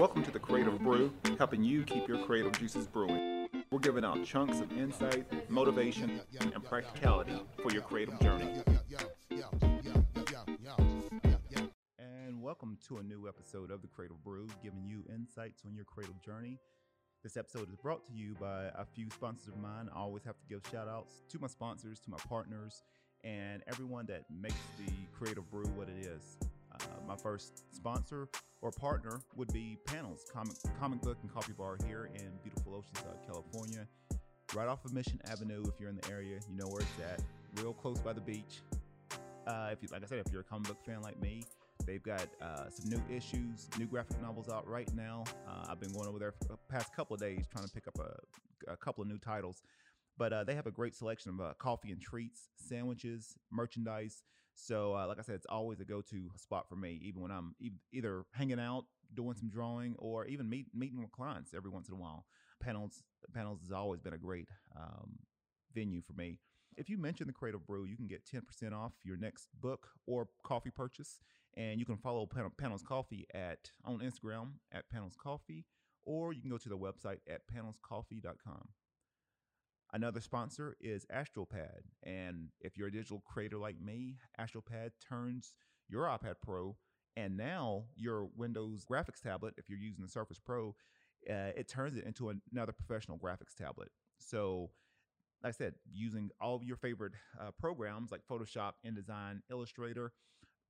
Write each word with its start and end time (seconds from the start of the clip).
Welcome 0.00 0.22
to 0.22 0.30
the 0.30 0.38
Creative 0.38 0.78
Brew, 0.78 1.12
helping 1.36 1.62
you 1.62 1.82
keep 1.82 2.08
your 2.08 2.24
creative 2.24 2.58
juices 2.58 2.86
brewing. 2.86 3.50
We're 3.70 3.80
giving 3.80 4.02
out 4.02 4.24
chunks 4.24 4.58
of 4.58 4.72
insight, 4.72 5.50
motivation, 5.50 6.22
and 6.40 6.64
practicality 6.64 7.34
for 7.62 7.70
your 7.70 7.82
creative 7.82 8.18
journey. 8.18 8.48
And 11.98 12.40
welcome 12.40 12.78
to 12.88 12.96
a 12.96 13.02
new 13.02 13.28
episode 13.28 13.70
of 13.70 13.82
the 13.82 13.88
Creative 13.88 14.16
Brew, 14.24 14.46
giving 14.62 14.86
you 14.86 15.04
insights 15.14 15.64
on 15.66 15.74
your 15.74 15.84
creative 15.84 16.22
journey. 16.22 16.58
This 17.22 17.36
episode 17.36 17.68
is 17.68 17.76
brought 17.76 18.06
to 18.06 18.14
you 18.14 18.34
by 18.40 18.70
a 18.74 18.86
few 18.86 19.10
sponsors 19.10 19.48
of 19.48 19.58
mine. 19.58 19.90
I 19.94 19.98
always 19.98 20.24
have 20.24 20.38
to 20.38 20.46
give 20.48 20.62
shout 20.72 20.88
outs 20.88 21.24
to 21.28 21.38
my 21.38 21.46
sponsors, 21.46 22.00
to 22.00 22.10
my 22.10 22.16
partners, 22.26 22.84
and 23.22 23.62
everyone 23.66 24.06
that 24.06 24.24
makes 24.30 24.54
the 24.78 24.90
Creative 25.12 25.48
Brew 25.50 25.66
what 25.76 25.90
it 25.90 26.06
is. 26.06 26.38
Uh, 26.82 27.06
my 27.06 27.16
first 27.16 27.62
sponsor 27.74 28.28
or 28.62 28.70
partner 28.70 29.20
would 29.36 29.52
be 29.52 29.78
Panels, 29.86 30.24
comic, 30.32 30.56
comic 30.78 31.00
book 31.02 31.18
and 31.22 31.32
coffee 31.32 31.52
bar 31.52 31.76
here 31.86 32.10
in 32.14 32.30
beautiful 32.42 32.72
Oceanside, 32.72 33.26
California. 33.26 33.86
Right 34.54 34.68
off 34.68 34.84
of 34.84 34.92
Mission 34.92 35.20
Avenue, 35.30 35.62
if 35.66 35.78
you're 35.78 35.90
in 35.90 35.96
the 35.96 36.10
area, 36.10 36.40
you 36.48 36.56
know 36.56 36.66
where 36.68 36.80
it's 36.80 37.00
at. 37.00 37.20
Real 37.62 37.72
close 37.72 38.00
by 38.00 38.12
the 38.12 38.20
beach. 38.20 38.60
Uh, 39.46 39.70
if 39.72 39.82
you, 39.82 39.88
like 39.92 40.02
I 40.02 40.06
said, 40.06 40.18
if 40.24 40.32
you're 40.32 40.42
a 40.42 40.44
comic 40.44 40.68
book 40.68 40.84
fan 40.84 41.00
like 41.02 41.20
me, 41.20 41.44
they've 41.86 42.02
got 42.02 42.26
uh, 42.42 42.68
some 42.68 42.90
new 42.90 43.02
issues, 43.14 43.68
new 43.78 43.86
graphic 43.86 44.20
novels 44.20 44.48
out 44.48 44.66
right 44.68 44.92
now. 44.94 45.24
Uh, 45.48 45.66
I've 45.68 45.80
been 45.80 45.92
going 45.92 46.08
over 46.08 46.18
there 46.18 46.32
for 46.32 46.44
the 46.48 46.58
past 46.68 46.94
couple 46.94 47.14
of 47.14 47.20
days 47.20 47.46
trying 47.50 47.66
to 47.66 47.72
pick 47.72 47.88
up 47.88 47.98
a, 47.98 48.72
a 48.72 48.76
couple 48.76 49.02
of 49.02 49.08
new 49.08 49.18
titles. 49.18 49.62
But 50.18 50.32
uh, 50.32 50.44
they 50.44 50.54
have 50.54 50.66
a 50.66 50.70
great 50.70 50.94
selection 50.94 51.32
of 51.32 51.40
uh, 51.40 51.54
coffee 51.58 51.92
and 51.92 52.00
treats, 52.00 52.48
sandwiches, 52.56 53.36
merchandise. 53.50 54.22
So, 54.62 54.94
uh, 54.94 55.06
like 55.06 55.18
I 55.18 55.22
said, 55.22 55.36
it's 55.36 55.46
always 55.46 55.80
a 55.80 55.84
go-to 55.84 56.30
spot 56.36 56.68
for 56.68 56.76
me, 56.76 57.00
even 57.02 57.22
when 57.22 57.30
I'm 57.30 57.54
e- 57.60 57.70
either 57.92 58.24
hanging 58.32 58.60
out, 58.60 58.84
doing 59.14 59.34
some 59.34 59.48
drawing, 59.48 59.96
or 59.98 60.26
even 60.26 60.48
meet, 60.48 60.66
meeting 60.74 61.00
with 61.00 61.12
clients 61.12 61.54
every 61.54 61.70
once 61.70 61.88
in 61.88 61.94
a 61.94 61.98
while. 61.98 62.26
Panels 62.62 63.02
Panels 63.32 63.60
has 63.62 63.72
always 63.72 64.00
been 64.00 64.12
a 64.12 64.18
great 64.18 64.48
um, 64.76 65.18
venue 65.74 66.02
for 66.02 66.12
me. 66.12 66.38
If 66.76 66.88
you 66.88 66.98
mention 66.98 67.26
the 67.26 67.32
Creative 67.32 67.64
Brew, 67.66 67.84
you 67.84 67.96
can 67.96 68.06
get 68.06 68.22
10% 68.26 68.72
off 68.72 68.92
your 69.04 69.16
next 69.16 69.48
book 69.60 69.88
or 70.06 70.28
coffee 70.44 70.70
purchase. 70.70 71.20
And 71.56 71.80
you 71.80 71.86
can 71.86 71.96
follow 71.96 72.26
Pan- 72.26 72.50
Panels 72.58 72.82
Coffee 72.82 73.26
at 73.34 73.70
on 73.84 73.98
Instagram 73.98 74.52
at 74.72 74.88
Panels 74.88 75.16
Coffee, 75.20 75.64
or 76.04 76.32
you 76.32 76.40
can 76.40 76.50
go 76.50 76.58
to 76.58 76.68
the 76.68 76.78
website 76.78 77.18
at 77.28 77.40
panelscoffee.com. 77.52 78.68
Another 79.92 80.20
sponsor 80.20 80.76
is 80.80 81.04
AstroPad. 81.14 81.80
And 82.04 82.50
if 82.60 82.76
you're 82.76 82.88
a 82.88 82.92
digital 82.92 83.22
creator 83.26 83.58
like 83.58 83.80
me, 83.80 84.18
AstroPad 84.40 84.90
turns 85.08 85.54
your 85.88 86.04
iPad 86.04 86.34
Pro 86.42 86.76
and 87.16 87.36
now 87.36 87.84
your 87.96 88.28
Windows 88.36 88.84
graphics 88.88 89.20
tablet, 89.20 89.54
if 89.56 89.68
you're 89.68 89.78
using 89.78 90.02
the 90.02 90.10
Surface 90.10 90.38
Pro, 90.38 90.74
uh, 91.28 91.52
it 91.56 91.68
turns 91.68 91.96
it 91.96 92.04
into 92.04 92.32
another 92.52 92.72
professional 92.72 93.18
graphics 93.18 93.54
tablet. 93.56 93.88
So, 94.18 94.70
like 95.42 95.54
I 95.54 95.56
said, 95.56 95.74
using 95.90 96.30
all 96.40 96.54
of 96.54 96.62
your 96.62 96.76
favorite 96.76 97.14
uh, 97.40 97.50
programs 97.58 98.10
like 98.10 98.22
Photoshop, 98.30 98.72
InDesign, 98.86 99.40
Illustrator, 99.50 100.12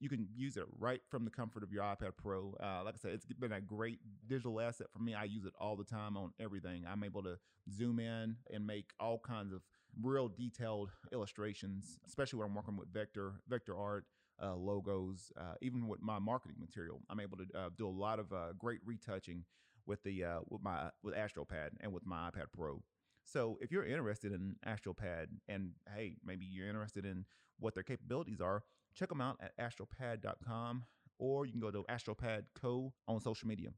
you 0.00 0.08
can 0.08 0.26
use 0.34 0.56
it 0.56 0.64
right 0.78 1.00
from 1.08 1.24
the 1.24 1.30
comfort 1.30 1.62
of 1.62 1.72
your 1.72 1.84
iPad 1.84 2.12
Pro. 2.16 2.56
Uh, 2.60 2.82
like 2.84 2.94
I 2.94 2.98
said, 2.98 3.12
it's 3.12 3.26
been 3.26 3.52
a 3.52 3.60
great 3.60 3.98
digital 4.26 4.60
asset 4.60 4.88
for 4.92 5.02
me. 5.02 5.14
I 5.14 5.24
use 5.24 5.44
it 5.44 5.52
all 5.60 5.76
the 5.76 5.84
time 5.84 6.16
on 6.16 6.32
everything. 6.40 6.84
I'm 6.90 7.04
able 7.04 7.22
to 7.22 7.38
zoom 7.70 8.00
in 8.00 8.36
and 8.52 8.66
make 8.66 8.90
all 8.98 9.18
kinds 9.18 9.52
of 9.52 9.60
real 10.02 10.28
detailed 10.28 10.90
illustrations, 11.12 11.98
especially 12.06 12.38
when 12.38 12.48
I'm 12.48 12.54
working 12.54 12.76
with 12.76 12.92
vector 12.92 13.34
vector 13.48 13.78
art. 13.78 14.06
Uh, 14.42 14.54
logos, 14.54 15.30
uh, 15.38 15.52
even 15.60 15.86
with 15.86 16.00
my 16.00 16.18
marketing 16.18 16.56
material, 16.58 17.02
I'm 17.10 17.20
able 17.20 17.36
to 17.36 17.44
uh, 17.54 17.68
do 17.76 17.86
a 17.86 17.90
lot 17.90 18.18
of 18.18 18.32
uh, 18.32 18.54
great 18.56 18.80
retouching 18.86 19.44
with 19.84 20.02
the 20.02 20.24
uh, 20.24 20.38
with 20.48 20.62
my 20.62 20.88
with 21.02 21.14
AstroPad 21.14 21.72
and 21.80 21.92
with 21.92 22.06
my 22.06 22.30
iPad 22.30 22.46
Pro. 22.50 22.82
So 23.26 23.58
if 23.60 23.70
you're 23.70 23.84
interested 23.84 24.32
in 24.32 24.56
AstroPad 24.66 25.26
and 25.46 25.72
hey, 25.94 26.16
maybe 26.24 26.46
you're 26.46 26.68
interested 26.68 27.04
in 27.04 27.26
what 27.58 27.75
their 27.75 27.82
capabilities 27.82 28.41
are, 28.41 28.62
check 28.94 29.08
them 29.08 29.20
out 29.20 29.38
at 29.40 29.56
astropad.com 29.58 30.84
or 31.18 31.46
you 31.46 31.52
can 31.52 31.60
go 31.60 31.70
to 31.70 31.84
Astropad 31.90 32.44
Co 32.60 32.92
on 33.06 33.20
social 33.20 33.46
media. 33.46 33.70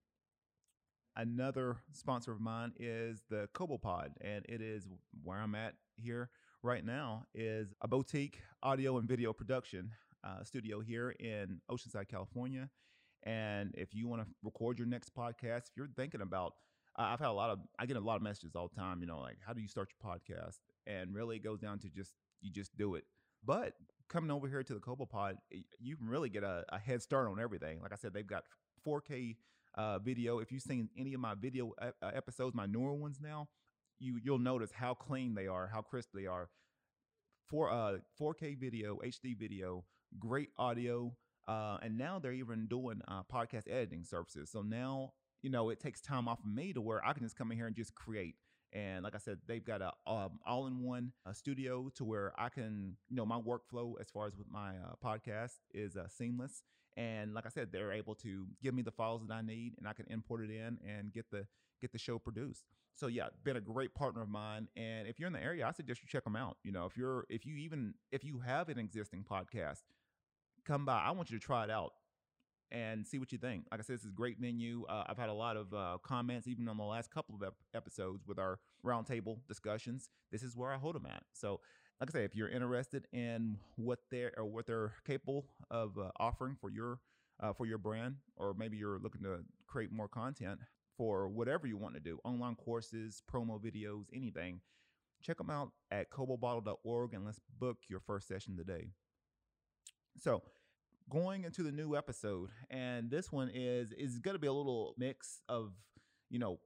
Another 1.17 1.77
sponsor 1.93 2.33
of 2.33 2.41
mine 2.41 2.73
is 2.79 3.23
the 3.29 3.49
CoboPod, 3.55 4.13
and 4.23 4.47
it 4.49 4.63
is 4.63 4.89
where 5.23 5.39
I'm 5.39 5.55
at 5.55 5.75
here 5.97 6.31
right 6.63 6.85
now 6.85 7.27
is 7.35 7.75
a 7.83 7.89
boutique 7.89 8.39
audio 8.63 8.97
and 8.97 9.07
video 9.07 9.33
production 9.33 9.91
uh, 10.25 10.43
studio 10.43 10.81
here 10.81 11.11
in 11.11 11.61
Oceanside, 11.71 12.09
California. 12.09 12.71
And 13.25 13.75
if 13.77 13.95
you 13.95 14.09
want 14.09 14.23
to 14.23 14.29
record 14.43 14.79
your 14.79 14.89
next 14.89 15.15
podcast, 15.15 15.69
if 15.69 15.77
you're 15.77 15.89
thinking 15.97 16.23
about, 16.23 16.55
uh, 16.99 17.03
I've 17.03 17.19
had 17.19 17.29
a 17.29 17.33
lot 17.33 17.51
of, 17.51 17.59
I 17.79 17.87
get 17.87 17.97
a 17.97 18.01
lot 18.01 18.17
of 18.17 18.23
messages 18.23 18.55
all 18.55 18.71
the 18.73 18.81
time, 18.81 19.01
you 19.01 19.07
know, 19.07 19.21
like 19.21 19.37
how 19.45 19.53
do 19.53 19.61
you 19.61 19.69
start 19.69 19.89
your 19.91 20.13
podcast? 20.13 20.59
And 20.87 21.15
really, 21.15 21.37
it 21.37 21.45
goes 21.45 21.61
down 21.61 21.79
to 21.81 21.89
just 21.89 22.15
you 22.41 22.51
just 22.51 22.77
do 22.77 22.95
it. 22.95 23.05
But 23.45 23.75
coming 24.13 24.31
over 24.31 24.49
here 24.49 24.63
to 24.63 24.75
the 24.75 24.81
CoboPod, 24.81 25.37
you 25.81 25.97
can 25.97 26.09
really 26.09 26.29
get 26.29 26.45
a, 26.45 26.65
a, 26.69 26.79
head 26.79 27.03
start 27.03 27.29
on 27.29 27.41
everything. 27.41 27.81
Like 27.81 27.93
I 27.93 27.97
said, 27.97 28.13
they've 28.13 28.27
got 28.27 28.45
4K 28.87 29.37
uh, 29.75 29.99
video. 29.99 30.39
If 30.39 30.53
you've 30.53 30.63
seen 30.63 30.91
any 30.97 31.15
of 31.15 31.21
my 31.21 31.35
video 31.35 31.73
uh, 31.81 31.91
episodes, 32.03 32.55
my 32.55 32.67
newer 32.67 32.93
ones 32.93 33.19
now, 33.21 33.49
you 33.99 34.19
you'll 34.23 34.39
notice 34.39 34.71
how 34.73 34.95
clean 34.95 35.35
they 35.35 35.47
are, 35.47 35.69
how 35.73 35.81
crisp 35.81 36.11
they 36.15 36.27
are. 36.27 36.51
For 37.49 37.71
uh 37.71 37.99
4K 38.21 38.59
video, 38.59 38.99
HD 39.05 39.37
video, 39.39 39.85
great 40.19 40.51
audio, 40.59 41.15
uh, 41.49 41.79
and 41.83 41.97
now 41.99 42.19
they're 42.19 42.33
even 42.33 42.67
doing 42.67 43.01
uh, 43.09 43.23
podcast 43.33 43.71
editing 43.71 44.05
services. 44.05 44.51
So 44.51 44.63
now 44.63 45.13
you 45.43 45.51
know 45.51 45.71
it 45.71 45.81
takes 45.81 46.01
time 46.01 46.29
off 46.29 46.41
of 46.41 46.47
me 46.47 46.73
to 46.73 46.81
where 46.81 47.05
I 47.05 47.13
can 47.13 47.23
just 47.23 47.37
come 47.37 47.51
in 47.51 47.57
here 47.57 47.67
and 47.67 47.77
just 47.77 47.95
create. 47.95 48.37
And 48.73 49.05
like 49.05 49.15
I 49.15 49.19
said, 49.19 49.39
they've 49.47 49.65
got 49.65 49.83
a 49.83 49.93
um, 50.11 50.39
all-in-one 50.47 51.13
uh, 51.27 51.33
studio 51.33 51.91
to 51.97 52.05
where 52.05 52.33
I 52.39 52.49
can, 52.49 52.97
you 53.11 53.17
know, 53.17 53.27
my 53.27 53.39
workflow 53.39 53.95
as 54.01 54.09
far 54.11 54.27
as 54.27 54.37
with 54.37 54.51
my 54.51 54.71
uh, 54.71 54.95
podcast 55.05 55.59
is 55.75 55.97
uh, 55.97 56.09
seamless. 56.09 56.63
And 56.97 57.35
like 57.35 57.47
I 57.47 57.51
said, 57.51 57.69
they're 57.71 57.93
able 57.93 58.15
to 58.17 58.47
give 58.63 58.75
me 58.75 58.83
the 58.83 58.91
files 58.91 59.23
that 59.27 59.35
I 59.35 59.43
need, 59.43 59.75
and 59.79 59.87
I 59.87 59.93
can 59.93 60.07
import 60.09 60.43
it 60.43 60.51
in 60.51 60.79
and 60.87 61.13
get 61.13 61.31
the 61.31 61.47
get 61.81 61.93
the 61.93 61.99
show 61.99 62.19
produced. 62.19 62.65
So 62.95 63.07
yeah, 63.07 63.29
been 63.45 63.57
a 63.57 63.61
great 63.61 63.95
partner 63.95 64.23
of 64.23 64.29
mine. 64.29 64.69
And 64.77 65.09
if 65.09 65.19
you're 65.19 65.27
in 65.27 65.33
the 65.33 65.43
area, 65.43 65.67
I 65.67 65.73
suggest 65.73 66.03
you 66.03 66.09
check 66.09 66.25
them 66.25 66.37
out. 66.37 66.59
You 66.63 66.73
know, 66.73 66.87
if 66.87 66.97
you're 66.97 67.25
if 67.29 67.47
you 67.47 67.57
even 67.57 67.95
if 68.11 68.25
you 68.25 68.41
have 68.41 68.69
an 68.69 68.79
existing 68.79 69.25
podcast, 69.31 69.81
come 70.65 70.85
by. 70.85 71.01
I 71.01 71.11
want 71.13 71.31
you 71.31 71.39
to 71.39 71.45
try 71.45 71.65
it 71.65 71.71
out 71.71 71.93
and 72.73 73.07
see 73.07 73.19
what 73.19 73.31
you 73.31 73.39
think. 73.39 73.67
Like 73.71 73.81
I 73.81 73.83
said, 73.83 73.97
this 73.97 74.03
is 74.03 74.09
a 74.09 74.15
great 74.15 74.41
menu. 74.41 74.85
Uh, 74.89 75.05
I've 75.07 75.19
had 75.19 75.29
a 75.29 75.35
lot 75.35 75.57
of 75.57 75.73
uh, 75.75 75.99
comments, 76.03 76.49
even 76.49 76.69
on 76.69 76.79
the 76.79 76.85
last 76.85 77.11
couple 77.11 77.35
of 77.35 77.43
ep- 77.43 77.55
episodes 77.75 78.27
with 78.27 78.39
our 78.39 78.59
roundtable 78.85 79.39
discussions. 79.47 80.09
This 80.33 80.43
is 80.43 80.57
where 80.57 80.73
I 80.73 80.79
hold 80.79 80.97
them 80.97 81.07
at. 81.07 81.23
So, 81.35 81.61
like 82.01 82.11
I 82.11 82.13
say, 82.13 82.25
if 82.25 82.35
you're 82.35 82.49
interested 82.49 83.07
in 83.13 83.59
what 83.77 83.99
they're 84.11 84.33
or 84.37 84.47
what 84.47 84.67
they're 84.67 84.95
capable 85.07 85.45
of 85.71 85.99
uh, 85.99 86.11
offering 86.19 86.57
for 86.61 86.71
your 86.71 86.99
uh, 87.41 87.53
for 87.53 87.67
your 87.67 87.79
brand, 87.79 88.17
or 88.37 88.55
maybe 88.55 88.79
you're 88.79 88.99
looking 88.99 89.23
to 89.23 89.41
create 89.67 89.93
more 89.93 90.09
content 90.09 90.59
for 90.97 91.29
whatever 91.29 91.67
you 91.67 91.77
want 91.77 91.95
to 91.95 92.01
do, 92.01 92.19
online 92.25 92.55
courses, 92.55 93.23
promo 93.31 93.61
videos, 93.61 94.05
anything, 94.15 94.61
check 95.23 95.39
them 95.39 95.51
out 95.51 95.71
at 95.91 96.11
cobobottle.org 96.11 97.15
and 97.15 97.25
let's 97.25 97.41
book 97.59 97.79
your 97.89 98.01
first 98.01 98.29
session 98.29 98.57
today. 98.57 98.89
So 100.19 100.43
going 101.13 101.45
into 101.45 101.63
the 101.63 101.71
new 101.71 101.95
episode, 101.95 102.49
and 102.71 103.11
this 103.11 103.31
one 103.31 103.51
is 103.53 103.93
is 103.93 104.19
going 104.19 104.35
to 104.35 104.39
be 104.39 104.47
a 104.47 104.53
little 104.53 104.95
mix 104.97 105.43
of 105.49 105.73
you 106.31 106.39
know 106.39 106.59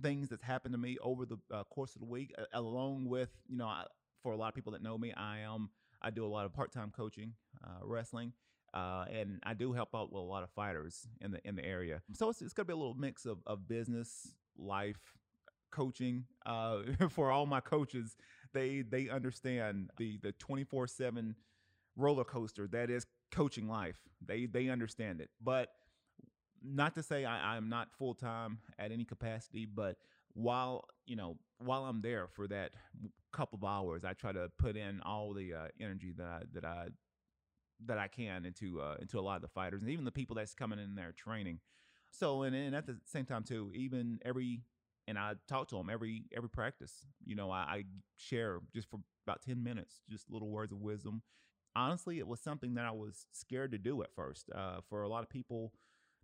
things 0.00 0.30
that's 0.30 0.42
happened 0.42 0.72
to 0.72 0.78
me 0.78 0.96
over 1.02 1.26
the 1.26 1.36
uh, 1.52 1.62
course 1.64 1.94
of 1.94 2.00
the 2.00 2.06
week, 2.06 2.32
uh, 2.38 2.44
along 2.54 3.06
with 3.06 3.28
you 3.48 3.58
know 3.58 3.66
I, 3.66 3.84
for 4.22 4.32
a 4.32 4.36
lot 4.36 4.48
of 4.48 4.54
people 4.54 4.72
that 4.72 4.82
know 4.82 4.96
me, 4.96 5.12
I 5.12 5.40
am 5.40 5.68
I 6.00 6.10
do 6.10 6.24
a 6.24 6.28
lot 6.28 6.46
of 6.46 6.54
part 6.54 6.72
time 6.72 6.90
coaching, 6.96 7.34
uh, 7.62 7.84
wrestling. 7.84 8.32
Uh, 8.72 9.04
and 9.12 9.38
I 9.42 9.52
do 9.52 9.74
help 9.74 9.90
out 9.94 10.10
with 10.10 10.22
a 10.22 10.24
lot 10.24 10.42
of 10.42 10.48
fighters 10.50 11.06
in 11.20 11.32
the 11.32 11.46
in 11.46 11.56
the 11.56 11.64
area. 11.64 12.00
So 12.14 12.30
it's, 12.30 12.40
it's 12.40 12.54
gonna 12.54 12.64
be 12.64 12.72
a 12.72 12.76
little 12.76 12.94
mix 12.94 13.26
of, 13.26 13.40
of 13.46 13.68
business, 13.68 14.32
life, 14.56 15.12
coaching. 15.70 16.24
Uh, 16.46 16.78
for 17.10 17.30
all 17.30 17.44
my 17.44 17.60
coaches, 17.60 18.16
they 18.54 18.80
they 18.80 19.10
understand 19.10 19.90
the 19.98 20.18
the 20.22 20.32
twenty 20.32 20.64
four 20.64 20.86
seven 20.86 21.36
roller 21.94 22.24
coaster 22.24 22.66
that 22.68 22.88
is 22.88 23.06
coaching 23.32 23.68
life. 23.68 23.96
They 24.24 24.46
they 24.46 24.68
understand 24.68 25.20
it, 25.20 25.30
but 25.42 25.70
not 26.62 26.94
to 26.94 27.02
say 27.02 27.24
I, 27.24 27.56
I'm 27.56 27.68
not 27.68 27.92
full 27.92 28.14
time 28.14 28.58
at 28.78 28.92
any 28.92 29.04
capacity, 29.04 29.66
but 29.66 29.96
while 30.34 30.84
you 31.06 31.16
know 31.16 31.36
while 31.58 31.84
I'm 31.84 32.02
there 32.02 32.28
for 32.28 32.46
that 32.48 32.72
couple 33.32 33.58
of 33.58 33.64
hours, 33.64 34.04
I 34.04 34.12
try 34.12 34.32
to 34.32 34.50
put 34.58 34.76
in 34.76 35.00
all 35.00 35.32
the 35.32 35.54
uh, 35.54 35.68
energy 35.80 36.12
that 36.16 36.26
I 36.26 36.42
that 36.52 36.64
I 36.64 36.88
that 37.86 37.98
I 37.98 38.08
can 38.08 38.44
into 38.44 38.80
uh, 38.80 38.96
into 39.00 39.18
a 39.18 39.22
lot 39.22 39.36
of 39.36 39.42
the 39.42 39.48
fighters 39.48 39.82
and 39.82 39.90
even 39.90 40.04
the 40.04 40.12
people 40.12 40.36
that's 40.36 40.54
coming 40.54 40.78
in 40.78 40.94
there 40.94 41.12
training. 41.12 41.60
So 42.10 42.42
and, 42.42 42.54
and 42.54 42.76
at 42.76 42.86
the 42.86 42.98
same 43.06 43.24
time 43.24 43.42
too, 43.42 43.72
even 43.74 44.20
every 44.24 44.60
and 45.08 45.18
I 45.18 45.34
talk 45.48 45.68
to 45.68 45.76
them 45.76 45.90
every 45.90 46.24
every 46.34 46.50
practice. 46.50 46.92
You 47.24 47.34
know, 47.34 47.50
I, 47.50 47.58
I 47.58 47.84
share 48.16 48.60
just 48.74 48.88
for 48.88 49.00
about 49.26 49.42
ten 49.42 49.62
minutes, 49.62 50.02
just 50.08 50.30
little 50.30 50.50
words 50.50 50.72
of 50.72 50.80
wisdom, 50.80 51.22
honestly, 51.74 52.18
it 52.18 52.26
was 52.26 52.40
something 52.40 52.74
that 52.74 52.84
I 52.84 52.90
was 52.90 53.26
scared 53.32 53.72
to 53.72 53.78
do 53.78 54.02
at 54.02 54.14
first. 54.14 54.50
Uh, 54.54 54.80
for 54.88 55.02
a 55.02 55.08
lot 55.08 55.22
of 55.22 55.30
people 55.30 55.72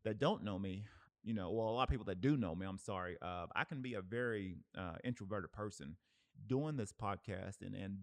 that 0.04 0.18
don't 0.18 0.44
know 0.44 0.58
me, 0.58 0.84
you 1.24 1.34
know, 1.34 1.50
well, 1.50 1.68
a 1.68 1.70
lot 1.70 1.82
of 1.84 1.88
people 1.90 2.06
that 2.06 2.20
do 2.20 2.36
know 2.36 2.54
me, 2.54 2.66
I'm 2.66 2.78
sorry, 2.78 3.16
uh, 3.20 3.46
I 3.54 3.64
can 3.64 3.82
be 3.82 3.94
a 3.94 4.02
very 4.02 4.56
uh, 4.76 4.96
introverted 5.04 5.52
person. 5.52 5.96
Doing 6.46 6.76
this 6.76 6.92
podcast 6.92 7.62
and 7.62 7.74
and 7.74 7.98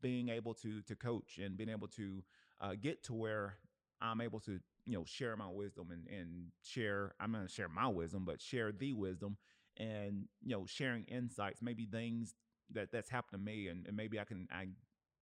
being 0.00 0.30
able 0.30 0.54
to 0.54 0.80
to 0.82 0.96
coach 0.96 1.38
and 1.38 1.56
being 1.56 1.68
able 1.68 1.88
to 1.88 2.24
uh, 2.60 2.72
get 2.80 3.04
to 3.04 3.12
where 3.12 3.58
I'm 4.00 4.20
able 4.22 4.40
to 4.40 4.58
you 4.86 4.98
know 4.98 5.04
share 5.04 5.36
my 5.36 5.48
wisdom 5.48 5.88
and 5.90 6.06
and 6.08 6.46
share 6.62 7.14
I'm 7.20 7.34
to 7.34 7.46
share 7.48 7.68
my 7.68 7.88
wisdom, 7.88 8.24
but 8.24 8.40
share 8.40 8.72
the 8.72 8.94
wisdom 8.94 9.36
and 9.76 10.26
you 10.42 10.56
know 10.56 10.64
sharing 10.66 11.04
insights, 11.04 11.60
maybe 11.62 11.86
things 11.86 12.34
that 12.72 12.90
that's 12.90 13.10
happened 13.10 13.40
to 13.40 13.44
me, 13.44 13.68
and, 13.68 13.86
and 13.86 13.96
maybe 13.96 14.18
I 14.18 14.24
can 14.24 14.48
I 14.50 14.62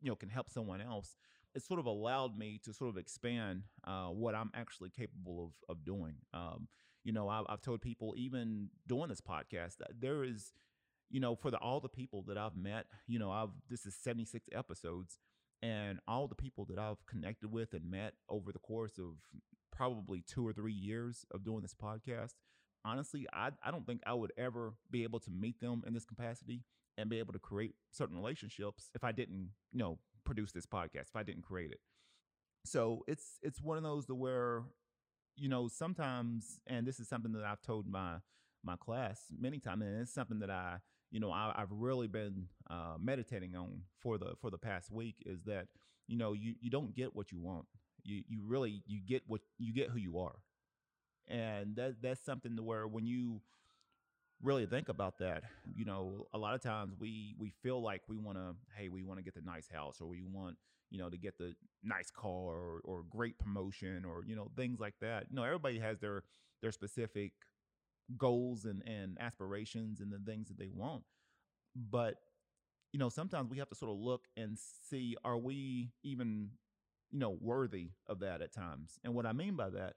you 0.01 0.11
know 0.11 0.17
can 0.17 0.29
help 0.29 0.51
someone 0.51 0.81
else 0.81 1.17
it 1.55 1.63
sort 1.63 1.81
of 1.81 1.87
allowed 1.87 2.37
me 2.37 2.61
to 2.65 2.73
sort 2.73 2.91
of 2.91 2.97
expand 2.97 3.63
uh, 3.87 4.07
what 4.07 4.35
I'm 4.35 4.51
actually 4.55 4.91
capable 4.91 5.45
of 5.45 5.77
of 5.77 5.85
doing. 5.85 6.15
Um, 6.33 6.69
you 7.05 7.13
know, 7.13 7.29
I've, 7.29 7.45
I've, 7.49 7.61
told 7.61 7.81
people 7.81 8.15
even 8.17 8.69
doing 8.87 9.09
this 9.09 9.21
podcast 9.21 9.79
that 9.79 9.91
there 9.99 10.23
is, 10.23 10.53
you 11.11 11.19
know, 11.21 11.35
for 11.35 11.51
the 11.51 11.59
all 11.59 11.81
the 11.81 11.89
people 11.89 12.23
that 12.29 12.39
I've 12.39 12.57
met, 12.57 12.87
you 13.07 13.19
know, 13.19 13.31
I've 13.31 13.51
this 13.69 13.87
is 13.87 13.95
76 13.97 14.49
episodes, 14.55 15.19
and 15.63 15.99
all 16.07 16.29
the 16.29 16.35
people 16.35 16.65
that 16.67 16.79
I've 16.79 17.05
connected 17.07 17.51
with 17.51 17.75
and 17.75 17.91
met 17.91 18.15
over 18.29 18.53
the 18.53 18.59
course 18.59 18.99
of 18.99 19.17
probably 19.71 20.23
two 20.27 20.47
or 20.47 20.53
three 20.53 20.73
years 20.73 21.25
of 21.33 21.45
doing 21.45 21.63
this 21.63 21.75
podcast. 21.75 22.35
Honestly, 22.85 23.27
I, 23.33 23.51
I 23.65 23.71
don't 23.71 23.87
think 23.87 24.03
I 24.05 24.13
would 24.13 24.33
ever 24.37 24.75
be 24.91 25.05
able 25.05 25.21
to 25.21 25.31
meet 25.31 25.61
them 25.61 25.83
in 25.87 25.95
this 25.95 26.05
capacity 26.05 26.65
and 26.99 27.09
be 27.09 27.21
able 27.21 27.33
to 27.33 27.39
create 27.39 27.75
certain 27.91 28.17
relationships 28.17 28.91
if 28.95 29.05
I 29.05 29.13
didn't, 29.13 29.51
you 29.73 29.79
know, 29.79 29.99
produce 30.25 30.53
this 30.53 30.67
podcast, 30.67 31.09
if 31.09 31.17
I 31.17 31.23
didn't 31.23 31.43
create 31.43 31.71
it. 31.71 31.81
So 32.65 33.05
it's 33.09 33.39
it's 33.43 33.61
one 33.61 33.77
of 33.77 33.83
those 33.83 34.07
to 34.07 34.15
where, 34.15 34.63
you 35.37 35.49
know, 35.49 35.69
sometimes, 35.69 36.61
and 36.67 36.87
this 36.87 37.01
is 37.01 37.09
something 37.09 37.33
that 37.33 37.45
I've 37.45 37.63
told 37.63 37.89
my 37.89 38.17
my 38.65 38.77
class 38.77 39.21
many 39.37 39.59
times, 39.59 39.83
and 39.83 40.01
it's 40.01 40.15
something 40.15 40.39
that 40.41 40.51
I, 40.51 40.77
you 41.11 41.21
know, 41.21 41.33
I, 41.33 41.53
have 41.57 41.73
really 41.73 42.07
been 42.07 42.47
uh, 42.71 42.97
meditating 43.01 43.57
on 43.57 43.83
for 44.01 44.19
the 44.19 44.35
for 44.41 44.51
the 44.51 44.59
past 44.59 44.91
week 44.91 45.17
is 45.27 45.43
that, 45.45 45.67
you 46.07 46.17
know, 46.17 46.33
you 46.33 46.55
you 46.61 46.71
don't 46.71 46.95
get 46.95 47.15
what 47.15 47.33
you 47.33 47.39
want. 47.39 47.67
You 48.05 48.23
you 48.29 48.43
really 48.45 48.83
you 48.87 49.01
get 49.07 49.23
what 49.27 49.41
you 49.59 49.73
get 49.73 49.91
who 49.91 49.99
you 49.99 50.19
are, 50.19 50.37
and 51.29 51.77
that 51.77 51.97
that's 52.01 52.25
something 52.25 52.57
to 52.57 52.63
where 52.63 52.87
when 52.87 53.07
you 53.07 53.41
really 54.43 54.67
think 54.67 54.89
about 54.89 55.19
that. 55.19 55.45
You 55.75 55.85
know 55.85 56.27
a 56.33 56.39
lot 56.39 56.55
of 56.55 56.63
times 56.63 56.95
we 56.99 57.35
we 57.39 57.53
feel 57.63 57.81
like 57.83 58.03
we 58.09 58.17
want 58.17 58.39
to 58.39 58.55
hey 58.77 58.89
we 58.89 59.03
want 59.03 59.19
to 59.19 59.25
get 59.25 59.35
the 59.35 59.43
nice 59.43 59.69
house 59.73 60.01
or 60.01 60.07
we 60.07 60.23
want 60.23 60.57
you 60.91 60.99
know 60.99 61.09
to 61.09 61.17
get 61.17 61.39
the 61.39 61.55
nice 61.83 62.11
car 62.11 62.31
or, 62.31 62.81
or 62.85 63.05
great 63.11 63.39
promotion 63.39 64.05
or 64.05 64.25
you 64.27 64.37
know 64.37 64.51
things 64.57 64.81
like 64.81 64.95
that. 65.01 65.27
You 65.31 65.37
know 65.37 65.45
everybody 65.45 65.79
has 65.79 65.99
their 66.01 66.25
their 66.61 66.73
specific 66.73 67.33
goals 68.19 68.65
and 68.65 68.83
and 68.87 69.17
aspirations 69.21 70.01
and 70.01 70.13
the 70.13 70.19
things 70.19 70.49
that 70.49 70.59
they 70.59 70.71
want. 70.73 71.05
But 71.77 72.17
you 72.93 72.99
know 72.99 73.09
sometimes 73.09 73.51
we 73.51 73.59
have 73.59 73.69
to 73.71 73.75
sort 73.77 73.93
of 73.93 73.99
look 73.99 74.27
and 74.37 74.59
see 74.89 75.17
are 75.25 75.39
we 75.39 75.93
even 76.03 76.51
you 77.11 77.19
know 77.19 77.37
worthy 77.41 77.91
of 78.09 78.21
that 78.21 78.43
at 78.43 78.53
times? 78.53 78.99
And 79.05 79.15
what 79.15 79.27
i 79.27 79.33
mean 79.33 79.57
by 79.57 79.71
that 79.71 79.95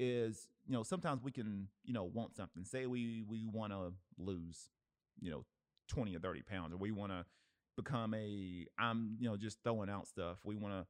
is 0.00 0.48
you 0.66 0.72
know 0.72 0.82
sometimes 0.82 1.22
we 1.22 1.30
can 1.30 1.68
you 1.84 1.92
know 1.92 2.04
want 2.04 2.34
something. 2.34 2.64
Say 2.64 2.86
we 2.86 3.22
we 3.28 3.46
want 3.46 3.72
to 3.72 3.92
lose 4.18 4.70
you 5.20 5.30
know 5.30 5.44
20 5.88 6.16
or 6.16 6.18
30 6.18 6.42
pounds 6.42 6.72
or 6.72 6.78
we 6.78 6.90
want 6.90 7.12
to 7.12 7.24
become 7.76 8.14
a 8.14 8.66
i'm 8.78 9.16
you 9.18 9.28
know 9.28 9.36
just 9.36 9.58
throwing 9.62 9.90
out 9.90 10.08
stuff. 10.08 10.38
We 10.44 10.56
want 10.56 10.74
to 10.74 10.86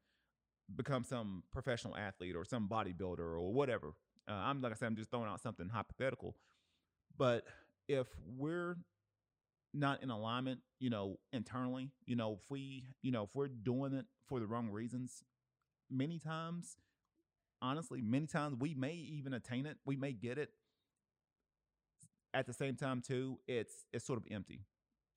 become 0.77 1.03
some 1.03 1.43
professional 1.53 1.97
athlete 1.97 2.37
or 2.37 2.45
some 2.45 2.69
bodybuilder 2.69 3.19
or 3.19 3.53
whatever. 3.53 3.89
Uh, 4.29 4.35
i'm 4.35 4.62
like 4.62 4.73
i 4.73 4.75
said 4.77 4.87
i'm 4.87 4.97
just 4.97 5.11
throwing 5.11 5.29
out 5.29 5.41
something 5.41 5.69
hypothetical. 5.69 6.37
But 7.19 7.45
if 7.89 8.06
we're 8.25 8.77
not 9.75 10.03
in 10.03 10.11
alignment 10.11 10.61
you 10.79 10.91
know 10.91 11.19
internally 11.33 11.91
you 12.06 12.17
know 12.17 12.39
if 12.43 12.51
we 12.51 12.85
you 13.03 13.11
know 13.11 13.25
if 13.25 13.31
we're 13.35 13.49
doing 13.49 13.93
it 13.95 14.05
for 14.27 14.41
the 14.41 14.47
wrong 14.47 14.69
reasons 14.69 15.23
many 15.91 16.19
times 16.19 16.77
honestly, 17.62 18.01
many 18.01 18.27
times 18.27 18.57
we 18.59 18.75
may 18.75 18.95
even 18.95 19.35
attain 19.35 19.67
it, 19.67 19.77
we 19.85 19.97
may 19.97 20.12
get 20.12 20.39
it. 20.39 20.51
At 22.33 22.47
the 22.47 22.53
same 22.53 22.77
time, 22.77 23.03
too, 23.03 23.41
it's 23.49 23.87
it's 23.93 24.05
sort 24.05 24.19
of 24.19 24.25
empty, 24.31 24.61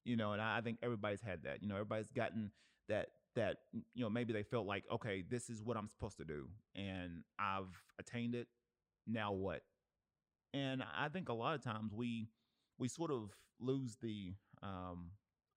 you 0.03 0.15
know. 0.15 0.33
And 0.33 0.41
I, 0.41 0.57
I 0.57 0.61
think 0.61 0.79
everybody's 0.81 1.21
had 1.21 1.43
that. 1.43 1.61
You 1.61 1.67
know, 1.67 1.75
everybody's 1.75 2.09
gotten 2.09 2.51
that 2.89 3.09
that 3.35 3.57
you 3.93 4.03
know 4.03 4.09
maybe 4.09 4.33
they 4.33 4.41
felt 4.41 4.65
like 4.65 4.83
okay, 4.91 5.23
this 5.29 5.47
is 5.47 5.61
what 5.61 5.77
I'm 5.77 5.87
supposed 5.87 6.17
to 6.17 6.25
do, 6.25 6.47
and 6.75 7.23
I've 7.37 7.69
attained 7.99 8.33
it. 8.33 8.47
Now 9.05 9.31
what? 9.31 9.61
And 10.55 10.83
I 10.97 11.09
think 11.09 11.29
a 11.29 11.33
lot 11.33 11.53
of 11.53 11.63
times 11.63 11.93
we 11.93 12.29
we 12.79 12.87
sort 12.87 13.11
of 13.11 13.29
lose 13.59 13.97
the 14.01 14.33
um, 14.63 15.11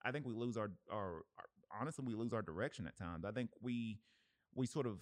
I 0.05 0.11
think 0.13 0.27
we 0.27 0.35
lose 0.35 0.57
our, 0.57 0.71
our, 0.91 1.23
our 1.39 1.81
honestly 1.81 2.05
we 2.07 2.15
lose 2.15 2.33
our 2.33 2.43
direction 2.43 2.87
at 2.87 2.97
times. 2.97 3.25
I 3.25 3.33
think 3.33 3.51
we 3.63 3.99
we 4.55 4.67
sort 4.67 4.87
of 4.87 4.99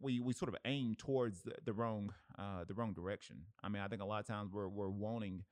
we 0.00 0.20
we 0.20 0.32
sort 0.32 0.48
of 0.48 0.56
aim 0.64 0.94
towards 0.96 1.42
the, 1.42 1.52
the 1.64 1.72
wrong 1.72 2.12
uh, 2.38 2.64
the 2.66 2.74
wrong 2.74 2.92
direction. 2.92 3.42
I 3.62 3.68
mean, 3.68 3.82
I 3.82 3.88
think 3.88 4.02
a 4.02 4.06
lot 4.06 4.20
of 4.20 4.26
times 4.26 4.50
we're 4.52 4.68
we're 4.68 4.88
wanting 4.88 5.44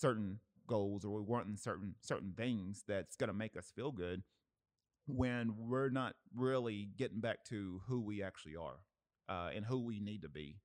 certain 0.00 0.40
goals 0.66 1.04
or 1.04 1.10
we're 1.10 1.22
wanting 1.22 1.56
certain 1.56 1.94
certain 2.00 2.32
things 2.36 2.84
that's 2.86 3.16
going 3.16 3.28
to 3.28 3.34
make 3.34 3.56
us 3.56 3.72
feel 3.74 3.92
good 3.92 4.22
when 5.06 5.54
we're 5.58 5.90
not 5.90 6.14
really 6.34 6.88
getting 6.96 7.20
back 7.20 7.44
to 7.44 7.82
who 7.88 8.00
we 8.00 8.22
actually 8.22 8.54
are 8.56 8.84
uh, 9.28 9.50
and 9.54 9.64
who 9.64 9.78
we 9.78 10.00
need 10.00 10.22
to 10.22 10.28
be. 10.28 10.56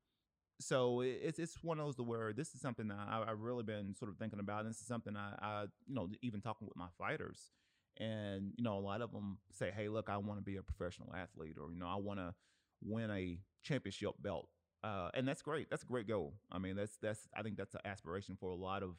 So 0.60 1.02
it's 1.02 1.38
it's 1.38 1.62
one 1.62 1.80
of 1.80 1.86
those 1.86 2.06
where 2.06 2.31
this 2.31 2.54
is 2.54 2.62
something 2.62 2.88
that 2.88 2.98
I, 2.98 3.26
have 3.28 3.42
really 3.42 3.64
been 3.64 3.94
sort 3.94 4.10
of 4.10 4.18
thinking 4.18 4.40
about. 4.40 4.62
And 4.62 4.70
this 4.70 4.80
is 4.80 4.88
something 4.88 5.16
I, 5.18 5.34
I 5.42 5.62
you 5.86 5.96
know 5.96 6.08
even 6.22 6.40
talking 6.40 6.68
with 6.68 6.78
my 6.78 6.88
fighters, 6.98 7.52
and 7.98 8.54
you 8.58 8.64
know 8.64 8.78
a 8.78 8.80
lot 8.80 9.02
of 9.02 9.12
them 9.12 9.40
say, 9.52 9.72
"Hey, 9.76 9.90
look, 9.90 10.10
I 10.10 10.16
want 10.16 10.40
to 10.40 10.44
be 10.44 10.56
a 10.56 10.64
professional 10.64 11.14
athlete," 11.14 11.58
or 11.60 11.72
you 11.72 11.78
know, 11.78 11.88
I 11.88 11.96
want 11.96 12.20
to 12.20 12.34
win 12.83 13.12
a 13.12 13.39
championship 13.63 14.16
belt. 14.22 14.48
Uh, 14.83 15.10
and 15.13 15.27
that's 15.27 15.42
great. 15.42 15.69
That's 15.69 15.83
a 15.83 15.88
great 15.88 16.07
goal. 16.07 16.33
I 16.51 16.60
mean, 16.60 16.75
that's 16.75 16.98
that's 17.01 17.27
I 17.36 17.42
think 17.42 17.57
that's 17.57 17.74
an 17.74 17.81
aspiration 17.86 18.38
for 18.39 18.50
a 18.50 18.56
lot 18.56 18.83
of 18.83 18.98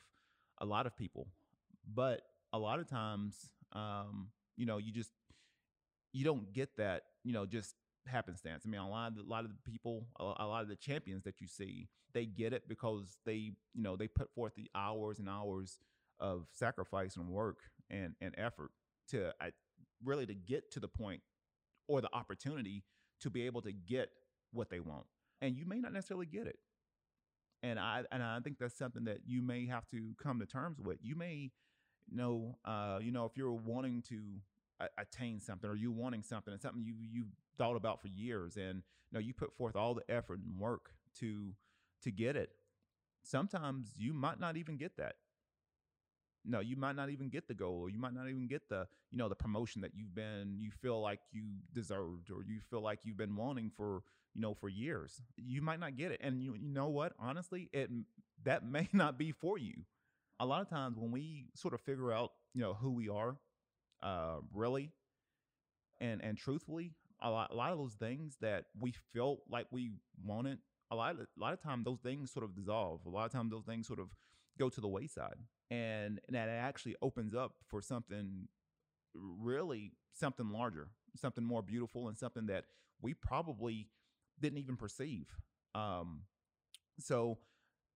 a 0.59 0.67
lot 0.67 0.87
of 0.87 0.97
people. 0.97 1.29
But 1.95 2.23
a 2.53 2.59
lot 2.59 2.81
of 2.81 2.89
times, 2.89 3.51
um, 3.73 4.29
you 4.57 4.67
know, 4.67 4.79
you 4.79 4.93
just 4.93 5.13
you 6.13 6.25
don't 6.25 6.53
get 6.53 6.77
that, 6.79 7.03
you 7.25 7.33
know, 7.33 7.47
just 7.47 7.75
happenstance. 8.07 8.65
I 8.67 8.69
mean, 8.69 8.81
a 8.81 8.89
lot 8.89 9.09
of 9.09 9.17
the, 9.17 9.23
a 9.23 9.31
lot 9.31 9.45
of 9.45 9.51
the 9.51 9.71
people, 9.71 10.07
a, 10.19 10.25
a 10.39 10.47
lot 10.47 10.63
of 10.63 10.69
the 10.69 10.77
champions 10.77 11.25
that 11.25 11.41
you 11.41 11.47
see, 11.47 11.89
they 12.15 12.25
get 12.25 12.53
it 12.53 12.69
because 12.69 13.19
they, 13.25 13.53
you 13.75 13.83
know, 13.83 13.97
they 13.97 14.09
put 14.09 14.33
forth 14.33 14.55
the 14.57 14.71
hours 14.75 15.19
and 15.19 15.29
hours 15.29 15.79
of 16.19 16.47
sacrifice 16.53 17.17
and 17.17 17.29
work 17.29 17.59
and 17.91 18.15
and 18.21 18.35
effort 18.39 18.71
to 19.11 19.29
uh, 19.41 19.51
really 20.05 20.27
to 20.27 20.35
get 20.35 20.71
to 20.73 20.81
the 20.81 20.89
point 20.89 21.21
or 21.89 22.01
the 22.01 22.13
opportunity 22.13 22.83
to 23.21 23.31
be 23.31 23.43
able 23.47 23.63
to 23.63 23.73
get 23.73 24.11
what 24.53 24.71
they 24.71 24.81
want. 24.81 25.07
And 25.41 25.57
you 25.57 25.67
may 25.67 25.81
not 25.81 25.93
necessarily 25.93 26.27
get 26.27 26.47
it. 26.47 26.59
And 27.63 27.79
I 27.79 28.05
and 28.13 28.23
I 28.23 28.39
think 28.41 28.59
that's 28.59 28.77
something 28.77 29.05
that 29.05 29.21
you 29.27 29.43
may 29.43 29.67
have 29.67 29.89
to 29.89 30.15
come 30.23 30.39
to 30.41 30.47
terms 30.47 30.79
with. 30.79 30.99
You 31.03 31.17
may 31.17 31.51
know, 32.11 32.59
uh, 32.65 32.99
you 33.01 33.11
know, 33.11 33.25
if 33.25 33.37
you're 33.37 33.53
wanting 33.53 34.03
to 34.09 34.21
attain 34.99 35.41
something 35.41 35.69
or 35.69 35.75
you 35.75 35.91
wanting 35.91 36.23
something 36.23 36.53
and 36.53 36.61
something 36.61 36.83
you 36.83 36.95
you 37.01 37.25
thought 37.57 37.77
about 37.77 38.01
for 38.01 38.09
years 38.09 38.57
and 38.57 38.83
you 39.11 39.13
know 39.13 39.19
you 39.19 39.33
put 39.33 39.57
forth 39.57 39.77
all 39.77 39.95
the 39.95 40.03
effort 40.11 40.41
and 40.41 40.59
work 40.59 40.91
to 41.19 41.55
to 42.03 42.11
get 42.11 42.37
it 42.37 42.51
sometimes 43.23 43.95
you 43.97 44.13
might 44.13 44.39
not 44.39 44.57
even 44.57 44.77
get 44.77 44.97
that 44.97 45.15
no, 46.47 46.61
you 46.61 46.77
might 46.77 46.97
not 46.97 47.11
even 47.11 47.29
get 47.29 47.49
the 47.49 47.55
goal, 47.55 47.81
or 47.81 47.91
you 47.91 47.99
might 47.99 48.15
not 48.15 48.29
even 48.29 48.47
get 48.47 48.69
the, 48.69 48.87
you 49.11 49.19
know, 49.19 49.29
the 49.29 49.35
promotion 49.35 49.83
that 49.83 49.93
you've 49.95 50.15
been, 50.15 50.57
you 50.59 50.71
feel 50.71 51.01
like 51.01 51.21
you 51.33 51.43
deserved, 51.75 52.31
or 52.31 52.45
you 52.45 52.61
feel 52.71 52.81
like 52.81 53.01
you've 53.03 53.17
been 53.17 53.35
wanting 53.37 53.71
for, 53.77 54.03
you 54.35 54.41
know, 54.41 54.55
for 54.55 54.69
years. 54.69 55.21
You 55.37 55.61
might 55.61 55.81
not 55.81 55.97
get 55.97 56.13
it, 56.13 56.21
and 56.23 56.43
you, 56.43 56.55
you 56.55 56.69
know 56.69 56.89
what? 56.89 57.13
Honestly, 57.19 57.69
it 57.73 57.91
that 58.45 58.65
may 58.71 58.89
not 58.93 59.19
be 59.19 59.33
for 59.33 59.59
you. 59.59 59.75
A 60.39 60.47
lot 60.47 60.61
of 60.61 60.69
times 60.69 60.99
when 60.99 61.11
we 61.11 61.47
sort 61.55 61.75
of 61.75 61.81
figure 61.81 62.13
out, 62.13 62.33
you 62.55 62.61
know, 62.61 62.75
who 62.75 62.93
we 62.93 63.09
are, 63.09 63.37
uh, 64.03 64.37
really, 64.55 64.93
and 66.01 66.23
and 66.23 66.39
truthfully, 66.39 66.93
a 67.21 67.31
lot, 67.31 67.51
a 67.51 67.55
lot 67.57 67.73
of 67.73 67.79
those 67.79 67.95
things 67.95 68.37
that 68.41 68.67
we 68.79 68.95
felt 69.15 69.41
like 69.51 69.67
we 69.73 69.91
wanted, 70.25 70.59
a 70.91 70.97
lot, 70.97 71.13
of, 71.13 71.21
a 71.21 71.27
lot 71.41 71.53
of 71.53 71.61
time 71.61 71.83
those 71.83 72.01
things 72.01 72.31
sort 72.31 72.45
of 72.45 72.55
dissolve. 72.55 73.01
A 73.05 73.09
lot 73.09 73.25
of 73.25 73.33
times 73.33 73.51
those 73.51 73.65
things 73.65 73.87
sort 73.87 73.99
of 73.99 74.09
go 74.59 74.69
to 74.69 74.81
the 74.81 74.89
wayside 74.89 75.37
and 75.71 76.21
that 76.29 76.49
actually 76.49 76.97
opens 77.03 77.35
up 77.35 77.55
for 77.67 77.83
something 77.83 78.49
really 79.15 79.93
something 80.13 80.51
larger 80.51 80.89
something 81.17 81.45
more 81.45 81.63
beautiful 81.63 82.09
and 82.09 82.17
something 82.17 82.47
that 82.47 82.65
we 83.01 83.15
probably 83.15 83.89
didn't 84.41 84.59
even 84.59 84.77
perceive. 84.77 85.27
Um, 85.75 86.23
so 87.01 87.39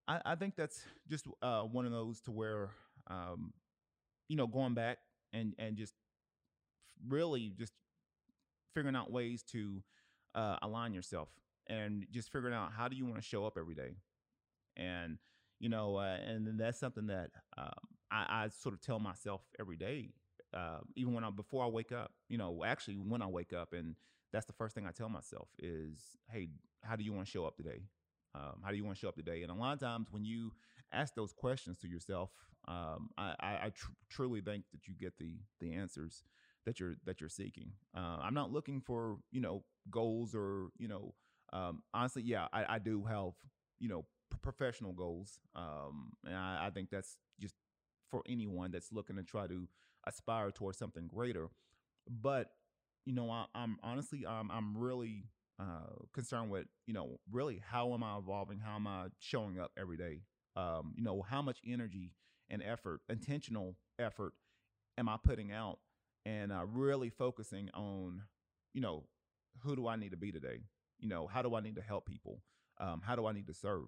I, 0.07 0.21
I, 0.25 0.35
think 0.35 0.55
that's 0.55 0.81
just 1.09 1.27
uh, 1.41 1.61
one 1.61 1.85
of 1.85 1.91
those 1.91 2.21
to 2.21 2.31
where 2.31 2.69
um, 3.07 3.53
you 4.27 4.35
know 4.35 4.47
going 4.47 4.73
back 4.73 4.99
and 5.33 5.53
and 5.57 5.75
just 5.77 5.93
really 7.07 7.53
just 7.57 7.73
figuring 8.75 8.95
out 8.95 9.11
ways 9.11 9.43
to 9.51 9.81
uh, 10.35 10.57
align 10.61 10.93
yourself 10.93 11.29
and 11.67 12.05
just 12.11 12.31
figuring 12.31 12.53
out 12.53 12.71
how 12.71 12.87
do 12.87 12.95
you 12.95 13.05
want 13.05 13.17
to 13.17 13.21
show 13.21 13.45
up 13.45 13.57
every 13.57 13.75
day? 13.75 13.95
And 14.77 15.17
you 15.61 15.69
know, 15.69 15.97
uh, 15.97 16.17
and 16.27 16.59
that's 16.59 16.79
something 16.79 17.05
that 17.05 17.29
um, 17.55 17.69
I, 18.11 18.45
I, 18.45 18.47
sort 18.49 18.73
of 18.73 18.81
tell 18.81 18.99
myself 18.99 19.41
every 19.59 19.77
day, 19.77 20.09
uh, 20.55 20.79
even 20.95 21.13
when 21.13 21.23
I 21.23 21.29
before 21.29 21.63
I 21.63 21.67
wake 21.67 21.91
up. 21.91 22.11
You 22.29 22.39
know, 22.39 22.63
actually 22.65 22.95
when 22.95 23.21
I 23.21 23.27
wake 23.27 23.53
up, 23.53 23.71
and 23.71 23.95
that's 24.33 24.47
the 24.47 24.53
first 24.53 24.73
thing 24.73 24.87
I 24.87 24.91
tell 24.91 25.07
myself 25.07 25.49
is, 25.59 26.17
"Hey, 26.31 26.49
how 26.81 26.95
do 26.95 27.03
you 27.03 27.13
want 27.13 27.27
to 27.27 27.31
show 27.31 27.45
up 27.45 27.55
today? 27.55 27.83
Um, 28.33 28.61
how 28.63 28.71
do 28.71 28.75
you 28.75 28.83
want 28.83 28.97
to 28.97 28.99
show 28.99 29.09
up 29.09 29.15
today?" 29.15 29.43
And 29.43 29.51
a 29.51 29.53
lot 29.53 29.73
of 29.73 29.79
times 29.79 30.07
when 30.09 30.25
you 30.25 30.51
ask 30.91 31.13
those 31.13 31.31
questions 31.31 31.77
to 31.81 31.87
yourself, 31.87 32.31
um, 32.67 33.11
I, 33.15 33.35
I, 33.39 33.49
I 33.65 33.71
tr- 33.75 33.91
truly 34.09 34.41
think 34.41 34.63
that 34.71 34.87
you 34.87 34.95
get 34.99 35.13
the 35.19 35.35
the 35.59 35.73
answers 35.73 36.23
that 36.65 36.79
you're 36.79 36.95
that 37.05 37.21
you're 37.21 37.29
seeking. 37.29 37.73
Uh, 37.95 38.17
I'm 38.19 38.33
not 38.33 38.51
looking 38.51 38.81
for 38.81 39.19
you 39.31 39.41
know 39.41 39.63
goals 39.91 40.33
or 40.33 40.69
you 40.79 40.87
know 40.87 41.13
um, 41.53 41.83
honestly, 41.93 42.23
yeah, 42.23 42.47
I, 42.51 42.79
do 42.79 43.03
have 43.03 43.33
you 43.79 43.89
know 43.89 44.05
professional 44.37 44.93
goals, 44.93 45.39
um, 45.55 46.13
and 46.25 46.35
I, 46.35 46.67
I, 46.67 46.69
think 46.69 46.89
that's 46.89 47.17
just 47.39 47.55
for 48.09 48.21
anyone 48.27 48.71
that's 48.71 48.91
looking 48.91 49.15
to 49.17 49.23
try 49.23 49.47
to 49.47 49.67
aspire 50.05 50.51
towards 50.51 50.77
something 50.77 51.07
greater. 51.07 51.49
But 52.09 52.51
you 53.05 53.13
know, 53.13 53.29
I, 53.29 53.45
am 53.55 53.77
honestly, 53.83 54.25
I'm 54.27 54.51
I'm 54.51 54.77
really 54.77 55.25
uh, 55.59 56.05
concerned 56.13 56.51
with 56.51 56.65
you 56.85 56.93
know 56.93 57.19
really 57.31 57.61
how 57.65 57.93
am 57.93 58.03
I 58.03 58.17
evolving? 58.17 58.59
How 58.59 58.75
am 58.75 58.87
I 58.87 59.07
showing 59.19 59.59
up 59.59 59.71
every 59.77 59.97
day? 59.97 60.21
Um, 60.55 60.93
you 60.95 61.03
know, 61.03 61.21
how 61.21 61.41
much 61.41 61.59
energy 61.65 62.11
and 62.49 62.61
effort, 62.61 63.01
intentional 63.09 63.77
effort, 63.97 64.33
am 64.97 65.07
I 65.07 65.17
putting 65.23 65.51
out? 65.51 65.79
And 66.25 66.51
uh, 66.51 66.65
really 66.71 67.09
focusing 67.09 67.69
on, 67.73 68.21
you 68.73 68.81
know, 68.81 69.05
who 69.63 69.75
do 69.75 69.87
I 69.87 69.95
need 69.95 70.11
to 70.11 70.17
be 70.17 70.31
today? 70.31 70.59
You 70.99 71.09
know, 71.09 71.25
how 71.25 71.41
do 71.41 71.55
I 71.55 71.61
need 71.61 71.75
to 71.75 71.81
help 71.81 72.05
people? 72.05 72.41
Um, 72.79 73.01
how 73.03 73.15
do 73.15 73.25
I 73.25 73.31
need 73.31 73.47
to 73.47 73.53
serve? 73.53 73.87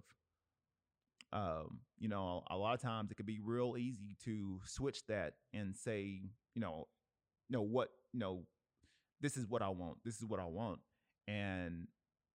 Um, 1.34 1.80
you 1.98 2.08
know, 2.08 2.44
a 2.50 2.56
lot 2.56 2.75
of 2.75 2.82
times 2.82 3.10
it 3.10 3.16
could 3.16 3.25
be 3.25 3.40
real 3.44 3.75
easy 3.75 4.16
to 4.24 4.62
switch 4.66 5.06
that 5.08 5.34
and 5.52 5.75
say, 5.75 6.22
you 6.54 6.62
know, 6.62 6.88
you 7.50 7.58
know 7.58 7.63
what, 7.63 7.90
you 8.13 8.20
know, 8.20 8.46
this 9.20 9.36
is 9.36 9.48
what 9.48 9.63
I 9.63 9.70
want. 9.70 9.98
This 10.06 10.18
is 10.18 10.25
what 10.25 10.40
I 10.40 10.46
want. 10.46 10.80
And 11.28 11.88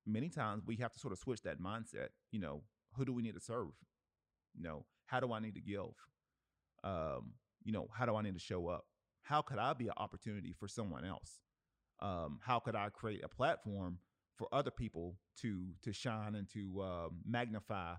many 0.04 0.28
times 0.28 0.64
we 0.66 0.76
have 0.76 0.92
to 0.92 0.98
sort 0.98 1.12
of 1.12 1.18
switch 1.18 1.42
that 1.42 1.60
mindset. 1.60 2.08
You 2.32 2.40
know, 2.40 2.62
who 2.94 3.04
do 3.04 3.12
we 3.12 3.22
need 3.22 3.34
to 3.34 3.40
serve? 3.40 3.68
You 4.56 4.64
know, 4.64 4.84
how 5.06 5.20
do 5.20 5.32
I 5.32 5.38
need 5.38 5.54
to 5.54 5.60
give? 5.60 5.94
Um, 6.82 7.34
you 7.64 7.72
know, 7.72 7.88
how 7.92 8.04
do 8.04 8.16
I 8.16 8.22
need 8.22 8.34
to 8.34 8.40
show 8.40 8.66
up? 8.66 8.84
How 9.22 9.42
could 9.42 9.58
I 9.58 9.74
be 9.74 9.86
an 9.86 9.94
opportunity 9.96 10.54
for 10.58 10.66
someone 10.66 11.04
else? 11.04 11.40
Um, 12.00 12.40
how 12.42 12.58
could 12.58 12.74
I 12.74 12.88
create 12.88 13.22
a 13.24 13.28
platform 13.28 13.98
for 14.36 14.48
other 14.52 14.70
people 14.70 15.16
to 15.42 15.72
to 15.82 15.92
shine 15.92 16.34
and 16.34 16.48
to 16.50 16.80
uh, 16.80 17.08
magnify 17.24 17.94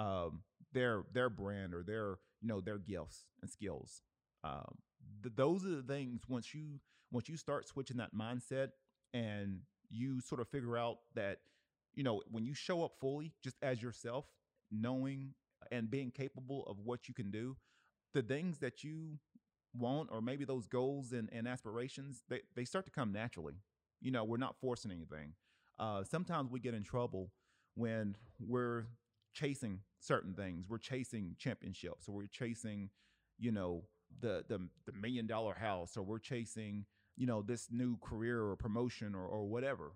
um, 0.00 0.40
their 0.72 1.04
their 1.12 1.28
brand 1.28 1.74
or 1.74 1.82
their 1.82 2.16
you 2.40 2.48
know 2.48 2.60
their 2.60 2.78
gifts 2.78 3.26
and 3.42 3.50
skills. 3.50 4.02
Um, 4.42 4.78
th- 5.22 5.34
those 5.36 5.66
are 5.66 5.76
the 5.76 5.82
things 5.82 6.22
once 6.26 6.54
you 6.54 6.80
once 7.12 7.28
you 7.28 7.36
start 7.36 7.68
switching 7.68 7.98
that 7.98 8.14
mindset 8.14 8.68
and 9.12 9.60
you 9.90 10.20
sort 10.20 10.40
of 10.40 10.48
figure 10.48 10.78
out 10.78 10.98
that 11.14 11.38
you 11.94 12.02
know 12.02 12.22
when 12.30 12.46
you 12.46 12.54
show 12.54 12.82
up 12.82 12.92
fully 13.00 13.32
just 13.42 13.56
as 13.62 13.82
yourself 13.82 14.24
knowing 14.70 15.34
and 15.70 15.90
being 15.90 16.10
capable 16.10 16.64
of 16.66 16.78
what 16.78 17.08
you 17.08 17.14
can 17.14 17.30
do 17.30 17.56
the 18.14 18.22
things 18.22 18.58
that 18.58 18.82
you 18.82 19.18
want 19.76 20.08
or 20.10 20.20
maybe 20.20 20.44
those 20.44 20.66
goals 20.66 21.12
and, 21.12 21.28
and 21.32 21.46
aspirations 21.46 22.22
they, 22.28 22.40
they 22.56 22.64
start 22.64 22.84
to 22.84 22.90
come 22.90 23.12
naturally 23.12 23.54
you 24.00 24.10
know 24.10 24.24
we're 24.24 24.36
not 24.36 24.56
forcing 24.60 24.90
anything 24.90 25.32
uh, 25.78 26.02
sometimes 26.04 26.50
we 26.50 26.60
get 26.60 26.74
in 26.74 26.82
trouble 26.84 27.30
when 27.74 28.16
we're 28.38 28.86
chasing 29.32 29.80
certain 30.00 30.34
things. 30.34 30.66
We're 30.68 30.78
chasing 30.78 31.36
championships, 31.38 32.08
or 32.08 32.14
we're 32.14 32.26
chasing, 32.26 32.90
you 33.38 33.52
know, 33.52 33.84
the 34.20 34.44
the 34.48 34.68
the 34.86 34.92
million 34.92 35.26
dollar 35.26 35.54
house, 35.54 35.96
or 35.96 36.02
we're 36.02 36.18
chasing, 36.18 36.86
you 37.16 37.26
know, 37.26 37.42
this 37.42 37.68
new 37.70 37.98
career 37.98 38.42
or 38.42 38.56
promotion 38.56 39.14
or 39.14 39.26
or 39.26 39.46
whatever, 39.46 39.92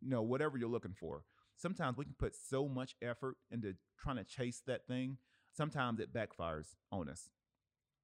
you 0.00 0.10
know, 0.10 0.22
whatever 0.22 0.58
you're 0.58 0.68
looking 0.68 0.94
for. 0.94 1.24
Sometimes 1.56 1.96
we 1.96 2.04
can 2.04 2.14
put 2.18 2.34
so 2.36 2.68
much 2.68 2.94
effort 3.02 3.36
into 3.50 3.74
trying 3.98 4.16
to 4.16 4.24
chase 4.24 4.62
that 4.66 4.86
thing. 4.86 5.18
Sometimes 5.52 5.98
it 6.00 6.12
backfires 6.12 6.76
on 6.92 7.08
us 7.08 7.28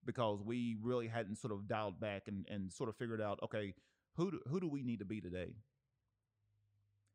because 0.04 0.42
we 0.42 0.76
really 0.82 1.06
hadn't 1.06 1.36
sort 1.36 1.52
of 1.52 1.68
dialed 1.68 2.00
back 2.00 2.24
and, 2.26 2.46
and 2.50 2.72
sort 2.72 2.88
of 2.88 2.96
figured 2.96 3.20
out, 3.22 3.38
okay, 3.42 3.74
who 4.16 4.32
do, 4.32 4.40
who 4.48 4.60
do 4.60 4.68
we 4.68 4.82
need 4.82 4.98
to 4.98 5.04
be 5.04 5.20
today? 5.20 5.54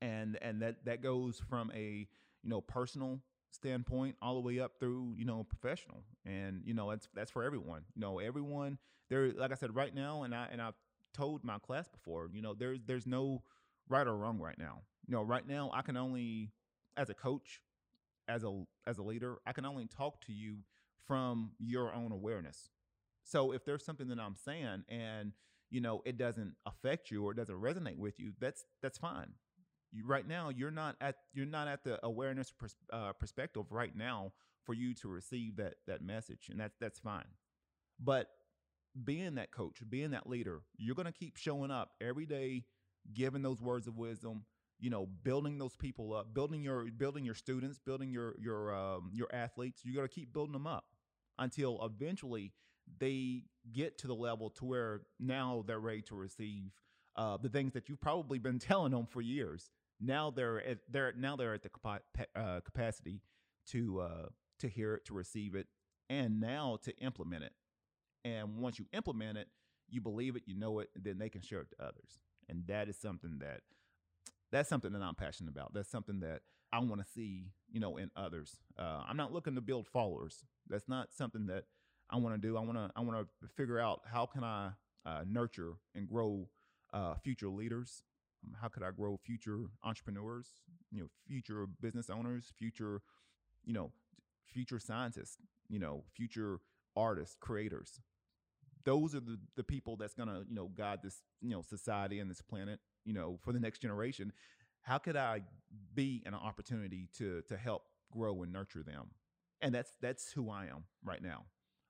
and 0.02 0.38
and 0.42 0.62
that 0.62 0.86
that 0.86 1.02
goes 1.02 1.42
from 1.50 1.72
a 1.76 2.08
you 2.44 2.50
know 2.50 2.62
personal 2.62 3.20
standpoint 3.52 4.16
all 4.22 4.36
the 4.36 4.42
way 4.42 4.60
up 4.60 4.74
through 4.80 5.14
you 5.18 5.26
know 5.26 5.44
professional. 5.44 6.04
And 6.26 6.62
you 6.66 6.74
know 6.74 6.90
that's 6.90 7.08
that's 7.14 7.32
for 7.32 7.44
everyone. 7.44 7.84
You 7.96 8.02
know 8.02 8.20
everyone 8.20 8.78
there 9.10 9.32
like 9.32 9.52
i 9.52 9.56
said 9.56 9.76
right 9.76 9.94
now 9.94 10.24
and 10.24 10.34
i 10.36 10.48
and 10.52 10.62
i've 10.62 10.76
told 11.14 11.44
my 11.44 11.58
class 11.58 11.88
before 11.88 12.30
you 12.32 12.42
know 12.42 12.54
there's 12.54 12.80
there's 12.86 13.08
no 13.08 13.42
right 13.88 14.06
or 14.08 14.16
wrong 14.16 14.40
right 14.40 14.58
now. 14.58 14.82
You 15.08 15.14
know 15.14 15.24
right 15.24 15.48
now 15.48 15.72
i 15.74 15.82
can 15.82 15.98
only 15.98 16.52
as 16.96 17.10
a 17.10 17.14
coach 17.14 17.62
as 18.28 18.44
a 18.44 18.64
as 18.86 18.98
a 18.98 19.04
leader 19.04 19.38
i 19.46 19.52
can 19.52 19.66
only 19.66 19.88
talk 19.88 20.22
to 20.26 20.34
you 20.34 20.58
from 21.08 21.52
your 21.60 21.94
own 21.94 22.12
awareness. 22.12 22.70
So 23.24 23.52
if 23.52 23.66
there's 23.66 23.84
something 23.84 24.08
that 24.10 24.20
i'm 24.20 24.36
saying 24.36 24.84
and 24.90 25.34
you 25.72 25.82
know 25.82 26.02
it 26.06 26.18
doesn't 26.18 26.56
affect 26.66 27.12
you 27.12 27.26
or 27.26 27.32
it 27.32 27.38
doesn't 27.38 27.60
resonate 27.60 27.98
with 27.98 28.20
you 28.20 28.34
that's 28.40 28.66
that's 28.82 28.98
fine 28.98 29.34
you, 29.92 30.06
right 30.06 30.28
now 30.28 30.50
you're 30.50 30.72
not 30.72 30.96
at 31.02 31.16
you're 31.34 31.46
not 31.46 31.68
at 31.68 31.84
the 31.84 32.04
awareness 32.06 32.52
pers- 32.52 32.76
uh, 32.92 33.14
perspective 33.14 33.66
right 33.72 33.96
now 33.96 34.32
for 34.64 34.74
you 34.74 34.94
to 34.96 35.08
receive 35.08 35.56
that 35.58 35.76
that 35.88 36.02
message, 36.02 36.48
and 36.50 36.60
that's 36.60 36.76
that's 36.80 37.00
fine. 37.00 37.28
But 38.00 38.28
being 39.04 39.36
that 39.36 39.52
coach, 39.52 39.82
being 39.90 40.12
that 40.12 40.28
leader, 40.28 40.62
you're 40.78 40.96
going 40.96 41.06
to 41.06 41.12
keep 41.12 41.38
showing 41.38 41.72
up 41.72 41.92
every 42.02 42.26
day, 42.26 42.66
giving 43.14 43.42
those 43.42 43.62
words 43.62 43.88
of 43.88 43.98
wisdom. 43.98 44.46
You 44.82 44.90
know, 44.90 45.08
building 45.24 45.58
those 45.58 45.76
people 45.76 46.14
up, 46.14 46.34
building 46.34 46.64
your 46.64 46.86
building 46.86 47.26
your 47.26 47.36
students, 47.36 47.80
building 47.80 48.12
your 48.12 48.36
your 48.40 48.74
um, 48.74 49.12
your 49.14 49.28
athletes. 49.34 49.82
You're 49.84 49.96
going 49.96 50.08
to 50.08 50.14
keep 50.14 50.32
building 50.32 50.54
them 50.54 50.68
up 50.68 50.86
until 51.38 51.84
eventually 51.84 52.54
they 52.98 53.44
get 53.74 53.98
to 54.00 54.08
the 54.08 54.16
level 54.16 54.50
to 54.52 54.66
where 54.66 55.02
now 55.20 55.64
they're 55.68 55.80
ready 55.80 56.02
to 56.04 56.16
receive 56.16 56.72
uh, 57.20 57.38
the 57.38 57.50
things 57.50 57.74
that 57.74 57.90
you've 57.90 58.02
probably 58.02 58.40
been 58.40 58.58
telling 58.60 58.92
them 58.92 59.06
for 59.06 59.22
years 59.22 59.70
now 60.00 60.32
they're 60.32 60.66
at 60.66 60.78
they're 60.90 61.14
now 61.18 61.36
they're 61.36 61.54
at 61.54 61.64
the 61.64 61.70
uh, 62.36 62.60
capacity 62.62 63.22
to 63.68 64.00
uh, 64.00 64.28
to 64.60 64.68
hear 64.68 64.96
it, 64.96 65.06
to 65.06 65.14
receive 65.14 65.56
it, 65.56 65.68
and 66.10 66.40
now 66.40 66.78
to 66.84 66.96
implement 66.98 67.44
it. 67.44 67.54
And 68.24 68.58
once 68.58 68.80
you 68.80 68.86
implement 68.94 69.38
it, 69.38 69.48
you 69.90 70.02
believe 70.02 70.36
it, 70.36 70.44
you 70.46 70.56
know 70.58 70.80
it, 70.80 70.90
then 70.96 71.18
they 71.18 71.30
can 71.30 71.42
share 71.42 71.62
it 71.62 71.70
to 71.72 71.86
others. 71.86 72.20
And 72.48 72.64
that 72.68 72.90
is 72.90 72.98
something 72.98 73.40
that 73.40 73.62
that's 74.52 74.70
something 74.70 74.94
that 74.94 75.02
I'm 75.02 75.16
passionate 75.16 75.50
about. 75.50 75.74
That's 75.74 75.90
something 75.90 76.22
that 76.22 76.42
I 76.72 76.80
want 76.80 77.02
to 77.02 77.08
see, 77.14 77.52
you 77.72 77.80
know, 77.80 77.98
in 77.98 78.12
others. 78.16 78.58
Uh, 78.78 79.02
I'm 79.08 79.18
not 79.18 79.34
looking 79.34 79.56
to 79.56 79.62
build 79.62 79.88
followers. 79.88 80.46
That's 80.68 80.88
not 80.88 81.14
something 81.14 81.48
that 81.48 81.66
I 82.10 82.18
want 82.18 82.42
to 82.42 82.48
do. 82.48 82.58
I 82.58 82.62
want 82.62 82.78
to 82.78 82.90
I 82.96 83.02
want 83.02 83.28
to 83.42 83.48
figure 83.58 83.80
out 83.80 84.02
how 84.12 84.26
can 84.26 84.44
I 84.44 84.72
uh, 85.06 85.24
nurture 85.28 85.74
and 85.94 86.08
grow 86.08 86.48
uh, 86.94 87.16
future 87.16 87.50
leaders 87.50 88.04
um, 88.46 88.56
how 88.60 88.68
could 88.68 88.84
I 88.84 88.92
grow 88.92 89.18
future 89.18 89.60
entrepreneurs, 89.84 90.48
you 90.92 91.02
know, 91.02 91.10
future 91.28 91.66
business 91.82 92.10
owners, 92.10 92.52
future, 92.58 93.02
you 93.66 93.74
know, 93.74 93.92
future 94.46 94.80
scientists, 94.80 95.38
you 95.68 95.80
know, 95.80 96.04
future 96.16 96.60
artists, 96.96 97.36
creators. 97.40 98.00
Those 98.86 99.14
are 99.14 99.20
the, 99.20 99.38
the 99.56 99.64
people 99.64 99.98
that's 99.98 100.14
gonna, 100.14 100.44
you 100.48 100.56
know, 100.56 100.72
guide 100.76 101.00
this, 101.04 101.22
you 101.42 101.50
know, 101.50 101.62
society 101.62 102.20
and 102.20 102.30
this 102.30 102.42
planet, 102.42 102.80
you 103.06 103.14
know, 103.14 103.40
for 103.44 103.52
the 103.54 103.60
next 103.60 103.80
generation. 103.80 104.32
How 104.82 104.98
could 104.98 105.18
I 105.18 105.42
be 105.94 106.24
an 106.26 106.34
opportunity 106.34 107.10
to 107.18 107.42
to 107.50 107.58
help 107.58 107.84
grow 108.12 108.42
and 108.44 108.54
nurture 108.54 108.84
them? 108.84 109.10
And 109.62 109.76
that's 109.76 109.92
that's 110.02 110.32
who 110.32 110.50
I 110.50 110.66
am 110.66 110.86
right 111.04 111.22
now. 111.22 111.44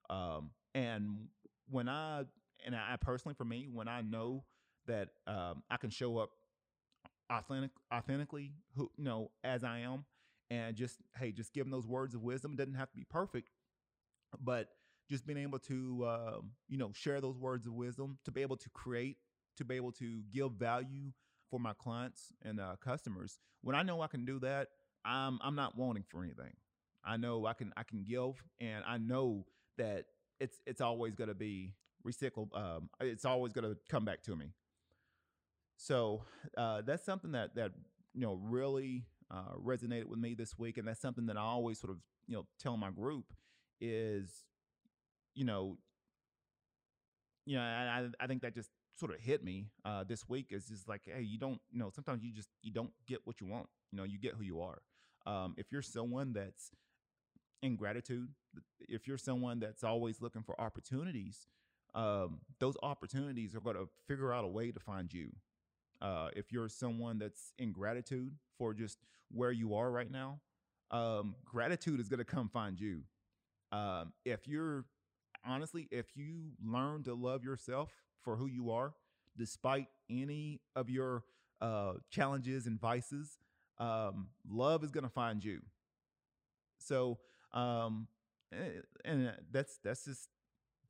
Um, 0.09 0.49
and 0.73 1.27
when 1.69 1.87
I 1.87 2.23
and 2.65 2.75
I 2.75 2.95
personally, 2.99 3.35
for 3.35 3.45
me, 3.45 3.69
when 3.71 3.87
I 3.87 4.01
know 4.01 4.43
that 4.89 5.09
um, 5.27 5.63
I 5.69 5.77
can 5.77 5.89
show 5.89 6.17
up 6.17 6.31
authentic, 7.31 7.71
authentically, 7.93 8.51
who 8.75 8.91
you 8.97 9.03
know, 9.03 9.31
as 9.43 9.63
I 9.63 9.79
am, 9.79 10.05
and 10.49 10.75
just 10.75 10.97
hey, 11.17 11.31
just 11.31 11.53
giving 11.53 11.71
those 11.71 11.87
words 11.87 12.15
of 12.15 12.21
wisdom. 12.21 12.53
It 12.53 12.57
doesn't 12.57 12.75
have 12.75 12.91
to 12.91 12.97
be 12.97 13.05
perfect, 13.05 13.49
but 14.43 14.69
just 15.09 15.25
being 15.25 15.39
able 15.39 15.59
to 15.59 16.05
uh, 16.05 16.37
you 16.67 16.77
know 16.77 16.91
share 16.93 17.21
those 17.21 17.37
words 17.37 17.65
of 17.65 17.73
wisdom, 17.73 18.17
to 18.25 18.31
be 18.31 18.41
able 18.41 18.57
to 18.57 18.69
create, 18.69 19.17
to 19.57 19.65
be 19.65 19.75
able 19.75 19.91
to 19.93 20.21
give 20.33 20.53
value 20.53 21.11
for 21.49 21.59
my 21.59 21.73
clients 21.73 22.33
and 22.43 22.59
uh, 22.59 22.75
customers. 22.83 23.39
When 23.61 23.75
I 23.75 23.83
know 23.83 24.01
I 24.01 24.07
can 24.07 24.25
do 24.25 24.39
that, 24.39 24.69
I'm 25.05 25.39
I'm 25.41 25.55
not 25.55 25.77
wanting 25.77 26.03
for 26.09 26.23
anything. 26.23 26.53
I 27.03 27.17
know 27.17 27.45
I 27.45 27.53
can 27.53 27.73
I 27.77 27.83
can 27.83 28.03
give, 28.03 28.43
and 28.59 28.83
I 28.87 28.97
know 28.97 29.45
that 29.77 30.05
it's 30.39 30.61
it's 30.65 30.81
always 30.81 31.15
going 31.15 31.29
to 31.29 31.35
be 31.35 31.73
recycled. 32.05 32.55
Um, 32.57 32.89
it's 32.99 33.25
always 33.25 33.53
going 33.53 33.69
to 33.69 33.77
come 33.89 34.05
back 34.05 34.21
to 34.23 34.35
me. 34.35 34.53
So 35.81 36.23
uh, 36.57 36.81
that's 36.85 37.05
something 37.05 37.31
that 37.31 37.55
that 37.55 37.71
you 38.13 38.19
know 38.19 38.33
really 38.43 39.05
uh, 39.31 39.55
resonated 39.57 40.05
with 40.05 40.19
me 40.19 40.33
this 40.33 40.59
week, 40.59 40.77
and 40.77 40.85
that's 40.85 40.99
something 40.99 41.25
that 41.27 41.37
I 41.37 41.41
always 41.41 41.79
sort 41.79 41.91
of 41.91 41.99
you 42.27 42.35
know 42.35 42.45
telling 42.59 42.81
my 42.81 42.91
group 42.91 43.25
is 43.79 44.43
you 45.35 45.45
know 45.45 45.77
you 47.45 47.55
know 47.55 47.61
I 47.61 48.07
I 48.19 48.27
think 48.27 48.41
that 48.41 48.53
just 48.53 48.69
sort 48.99 49.13
of 49.13 49.21
hit 49.21 49.41
me 49.41 49.67
uh, 49.85 50.03
this 50.03 50.27
week 50.27 50.47
is 50.51 50.67
just 50.67 50.89
like 50.89 51.03
hey 51.05 51.21
you 51.21 51.39
don't 51.39 51.61
you 51.71 51.79
know 51.79 51.89
sometimes 51.95 52.25
you 52.25 52.33
just 52.33 52.49
you 52.61 52.73
don't 52.73 52.91
get 53.07 53.19
what 53.23 53.39
you 53.39 53.47
want 53.47 53.67
you 53.93 53.97
know 53.97 54.03
you 54.03 54.19
get 54.19 54.33
who 54.35 54.43
you 54.43 54.59
are. 54.59 54.81
Um, 55.25 55.55
if 55.57 55.71
you're 55.71 55.81
someone 55.81 56.33
that's 56.33 56.71
in 57.61 57.77
gratitude 57.77 58.29
if 58.81 59.07
you're 59.07 59.17
someone 59.17 59.61
that's 59.61 59.83
always 59.83 60.21
looking 60.21 60.43
for 60.43 60.59
opportunities 60.59 61.47
um, 61.95 62.39
those 62.59 62.75
opportunities 62.83 63.55
are 63.55 63.59
going 63.61 63.75
to 63.75 63.87
figure 64.07 64.33
out 64.33 64.43
a 64.43 64.47
way 64.47 64.71
to 64.71 64.79
find 64.79 65.13
you 65.13 65.29
uh, 66.01 66.29
if 66.35 66.51
you're 66.51 66.69
someone 66.69 67.19
that's 67.19 67.53
in 67.57 67.71
gratitude 67.71 68.33
for 68.57 68.73
just 68.73 68.97
where 69.31 69.51
you 69.51 69.75
are 69.75 69.91
right 69.91 70.11
now 70.11 70.39
um, 70.91 71.35
gratitude 71.45 71.99
is 71.99 72.09
going 72.09 72.19
to 72.19 72.25
come 72.25 72.49
find 72.49 72.79
you. 72.79 73.01
Um, 73.71 74.13
if 74.25 74.47
you're 74.47 74.85
honestly 75.45 75.87
if 75.91 76.07
you 76.15 76.51
learn 76.63 77.03
to 77.03 77.13
love 77.13 77.43
yourself 77.43 77.91
for 78.21 78.35
who 78.35 78.47
you 78.47 78.71
are 78.71 78.93
despite 79.37 79.87
any 80.09 80.59
of 80.75 80.89
your 80.89 81.23
uh, 81.61 81.93
challenges 82.09 82.65
and 82.65 82.79
vices 82.79 83.37
um, 83.77 84.27
love 84.49 84.83
is 84.83 84.91
going 84.91 85.03
to 85.03 85.09
find 85.09 85.43
you. 85.43 85.61
So 86.79 87.19
um, 87.53 88.07
eh, 88.51 88.81
and 89.05 89.31
that's 89.51 89.79
that's 89.83 90.05
just 90.05 90.29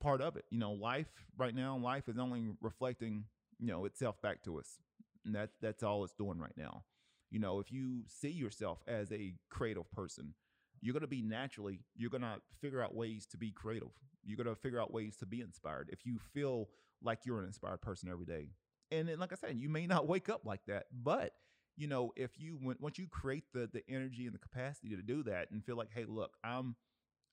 part 0.00 0.22
of 0.22 0.34
it 0.36 0.46
you 0.50 0.58
know 0.58 0.72
life 0.72 1.08
right 1.36 1.54
now 1.54 1.76
life 1.76 2.08
is 2.08 2.18
only 2.18 2.48
reflecting 2.62 3.24
you 3.58 3.66
know 3.66 3.84
itself 3.84 4.20
back 4.22 4.42
to 4.42 4.58
us 4.58 4.78
and 5.24 5.34
that 5.34 5.50
that's 5.60 5.82
all 5.82 6.04
it's 6.04 6.14
doing 6.14 6.38
right 6.38 6.56
now. 6.56 6.84
You 7.30 7.38
know 7.38 7.60
if 7.60 7.70
you 7.70 8.02
see 8.08 8.30
yourself 8.30 8.78
as 8.88 9.12
a 9.12 9.34
creative 9.50 9.90
person 9.92 10.34
you're 10.82 10.94
going 10.94 11.02
to 11.02 11.06
be 11.06 11.22
naturally 11.22 11.80
you're 11.94 12.10
going 12.10 12.22
to 12.22 12.40
figure 12.60 12.82
out 12.82 12.94
ways 12.94 13.26
to 13.26 13.36
be 13.36 13.50
creative. 13.50 13.90
You're 14.24 14.36
going 14.36 14.54
to 14.54 14.60
figure 14.60 14.80
out 14.80 14.92
ways 14.92 15.16
to 15.16 15.26
be 15.26 15.40
inspired 15.40 15.88
if 15.92 16.04
you 16.04 16.18
feel 16.32 16.68
like 17.02 17.20
you're 17.24 17.38
an 17.38 17.46
inspired 17.46 17.80
person 17.82 18.08
every 18.10 18.26
day. 18.26 18.48
And 18.90 19.08
then, 19.08 19.18
like 19.18 19.32
i 19.32 19.36
said 19.36 19.56
you 19.56 19.68
may 19.68 19.86
not 19.86 20.08
wake 20.08 20.28
up 20.28 20.44
like 20.44 20.64
that 20.66 20.86
but 20.92 21.32
you 21.76 21.86
know 21.86 22.12
if 22.16 22.38
you 22.38 22.58
once 22.80 22.98
you 22.98 23.06
create 23.08 23.44
the 23.54 23.68
the 23.72 23.82
energy 23.88 24.26
and 24.26 24.34
the 24.34 24.38
capacity 24.38 24.90
to 24.90 25.02
do 25.02 25.22
that 25.22 25.50
and 25.50 25.64
feel 25.64 25.76
like 25.76 25.88
hey 25.94 26.04
look 26.06 26.32
i'm 26.44 26.74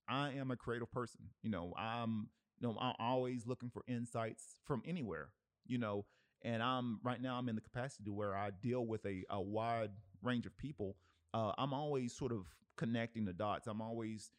i 0.07 0.31
am 0.31 0.51
a 0.51 0.55
creative 0.55 0.91
person 0.91 1.21
you 1.41 1.49
know 1.49 1.73
i'm 1.77 2.29
you 2.59 2.67
know 2.67 2.77
i'm 2.79 2.93
always 2.99 3.45
looking 3.45 3.69
for 3.69 3.83
insights 3.87 4.55
from 4.65 4.81
anywhere 4.85 5.29
you 5.65 5.77
know 5.77 6.05
and 6.43 6.61
i'm 6.61 6.99
right 7.03 7.21
now 7.21 7.35
i'm 7.37 7.49
in 7.49 7.55
the 7.55 7.61
capacity 7.61 8.09
where 8.09 8.35
i 8.35 8.49
deal 8.61 8.85
with 8.85 9.05
a, 9.05 9.23
a 9.29 9.41
wide 9.41 9.91
range 10.21 10.45
of 10.45 10.57
people 10.57 10.95
uh, 11.33 11.51
i'm 11.57 11.73
always 11.73 12.13
sort 12.13 12.31
of 12.31 12.45
connecting 12.77 13.25
the 13.25 13.33
dots. 13.33 13.67
I'm 13.67 13.81
always 13.81 14.31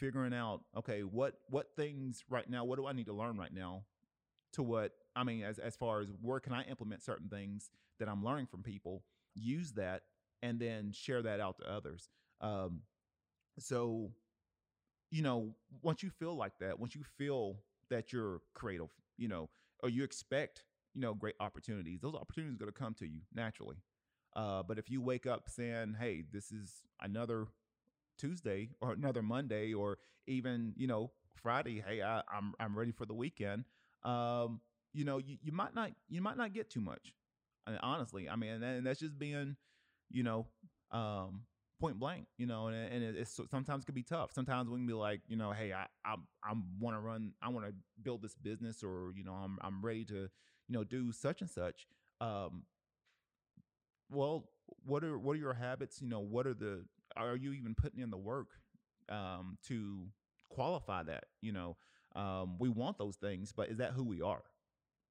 figuring 0.00 0.34
out, 0.34 0.62
okay, 0.76 1.02
what 1.02 1.34
what 1.48 1.68
things 1.76 2.24
right 2.28 2.48
now, 2.48 2.64
what 2.64 2.78
do 2.78 2.86
I 2.86 2.92
need 2.92 3.06
to 3.06 3.12
learn 3.12 3.36
right 3.36 3.52
now 3.54 3.84
to 4.54 4.62
what 4.62 4.92
I 5.14 5.22
mean 5.22 5.44
as 5.44 5.58
as 5.58 5.76
far 5.76 6.00
as 6.00 6.08
where 6.20 6.40
can 6.40 6.52
I 6.52 6.64
implement 6.64 7.02
certain 7.02 7.28
things 7.28 7.70
that 8.00 8.08
I'm 8.08 8.24
learning 8.24 8.46
from 8.46 8.62
people, 8.62 9.04
use 9.34 9.72
that 9.72 10.02
and 10.42 10.58
then 10.58 10.90
share 10.90 11.22
that 11.22 11.38
out 11.38 11.58
to 11.58 11.70
others. 11.70 12.08
Um, 12.40 12.80
so 13.58 14.10
you 15.10 15.22
know, 15.22 15.54
once 15.82 16.02
you 16.02 16.10
feel 16.10 16.34
like 16.34 16.58
that, 16.60 16.80
once 16.80 16.94
you 16.94 17.02
feel 17.18 17.58
that 17.90 18.12
you're 18.12 18.40
creative, 18.54 18.88
you 19.18 19.28
know, 19.28 19.50
or 19.82 19.90
you 19.90 20.04
expect, 20.04 20.64
you 20.94 21.00
know, 21.00 21.14
great 21.14 21.34
opportunities, 21.40 22.00
those 22.00 22.14
opportunities 22.14 22.54
are 22.56 22.58
going 22.58 22.72
to 22.72 22.78
come 22.78 22.94
to 22.94 23.06
you 23.06 23.20
naturally. 23.34 23.76
Uh, 24.34 24.62
but 24.62 24.78
if 24.78 24.90
you 24.90 25.02
wake 25.02 25.26
up 25.26 25.48
saying, 25.48 25.96
"Hey, 25.98 26.24
this 26.32 26.50
is 26.52 26.84
another 27.00 27.48
Tuesday 28.18 28.70
or 28.80 28.92
another 28.92 29.22
Monday 29.22 29.74
or 29.74 29.98
even 30.26 30.72
you 30.76 30.86
know 30.86 31.10
Friday. 31.42 31.82
Hey, 31.86 32.02
I, 32.02 32.18
am 32.18 32.22
I'm, 32.32 32.54
I'm 32.60 32.78
ready 32.78 32.92
for 32.92 33.06
the 33.06 33.14
weekend. 33.14 33.64
Um, 34.04 34.60
you 34.92 35.04
know, 35.04 35.18
you, 35.18 35.38
you 35.42 35.52
might 35.52 35.74
not 35.74 35.90
you 36.08 36.20
might 36.20 36.36
not 36.36 36.52
get 36.52 36.70
too 36.70 36.80
much. 36.80 37.14
I 37.66 37.70
mean, 37.70 37.80
honestly, 37.82 38.28
I 38.28 38.36
mean, 38.36 38.62
and, 38.62 38.86
that's 38.86 39.00
just 39.00 39.18
being, 39.18 39.56
you 40.10 40.22
know, 40.22 40.46
um, 40.90 41.42
point 41.80 41.98
blank. 41.98 42.26
You 42.38 42.46
know, 42.46 42.68
and, 42.68 42.76
and 42.76 43.16
it's 43.16 43.40
sometimes 43.50 43.82
it 43.82 43.86
can 43.86 43.94
be 43.94 44.02
tough. 44.02 44.32
Sometimes 44.32 44.68
we 44.68 44.76
can 44.76 44.86
be 44.86 44.92
like, 44.92 45.20
you 45.26 45.36
know, 45.36 45.52
hey, 45.52 45.72
I 45.72 45.86
I 46.04 46.14
I 46.44 46.52
want 46.78 46.96
to 46.96 47.00
run, 47.00 47.32
I 47.42 47.48
want 47.48 47.66
to 47.66 47.72
build 48.02 48.22
this 48.22 48.34
business, 48.34 48.82
or 48.82 49.12
you 49.16 49.24
know, 49.24 49.34
I'm 49.34 49.58
I'm 49.62 49.82
ready 49.82 50.04
to, 50.06 50.28
you 50.72 50.78
know, 50.78 50.84
do 50.84 51.12
such 51.12 51.42
and 51.42 51.50
such. 51.50 51.86
Um, 52.22 52.62
well, 54.10 54.48
what 54.86 55.04
are 55.04 55.18
what 55.18 55.36
are 55.36 55.38
your 55.38 55.52
habits? 55.52 56.00
You 56.00 56.08
know, 56.08 56.20
what 56.20 56.46
are 56.46 56.54
the 56.54 56.84
are 57.14 57.36
you 57.36 57.52
even 57.52 57.74
putting 57.74 58.00
in 58.00 58.08
the 58.10 58.16
work 58.16 58.48
um, 59.10 59.58
to 59.68 60.06
qualify 60.48 61.02
that? 61.02 61.24
You 61.42 61.52
know, 61.52 61.76
um, 62.16 62.56
we 62.58 62.70
want 62.70 62.96
those 62.96 63.16
things, 63.16 63.52
but 63.54 63.68
is 63.68 63.78
that 63.78 63.92
who 63.92 64.02
we 64.02 64.22
are? 64.22 64.42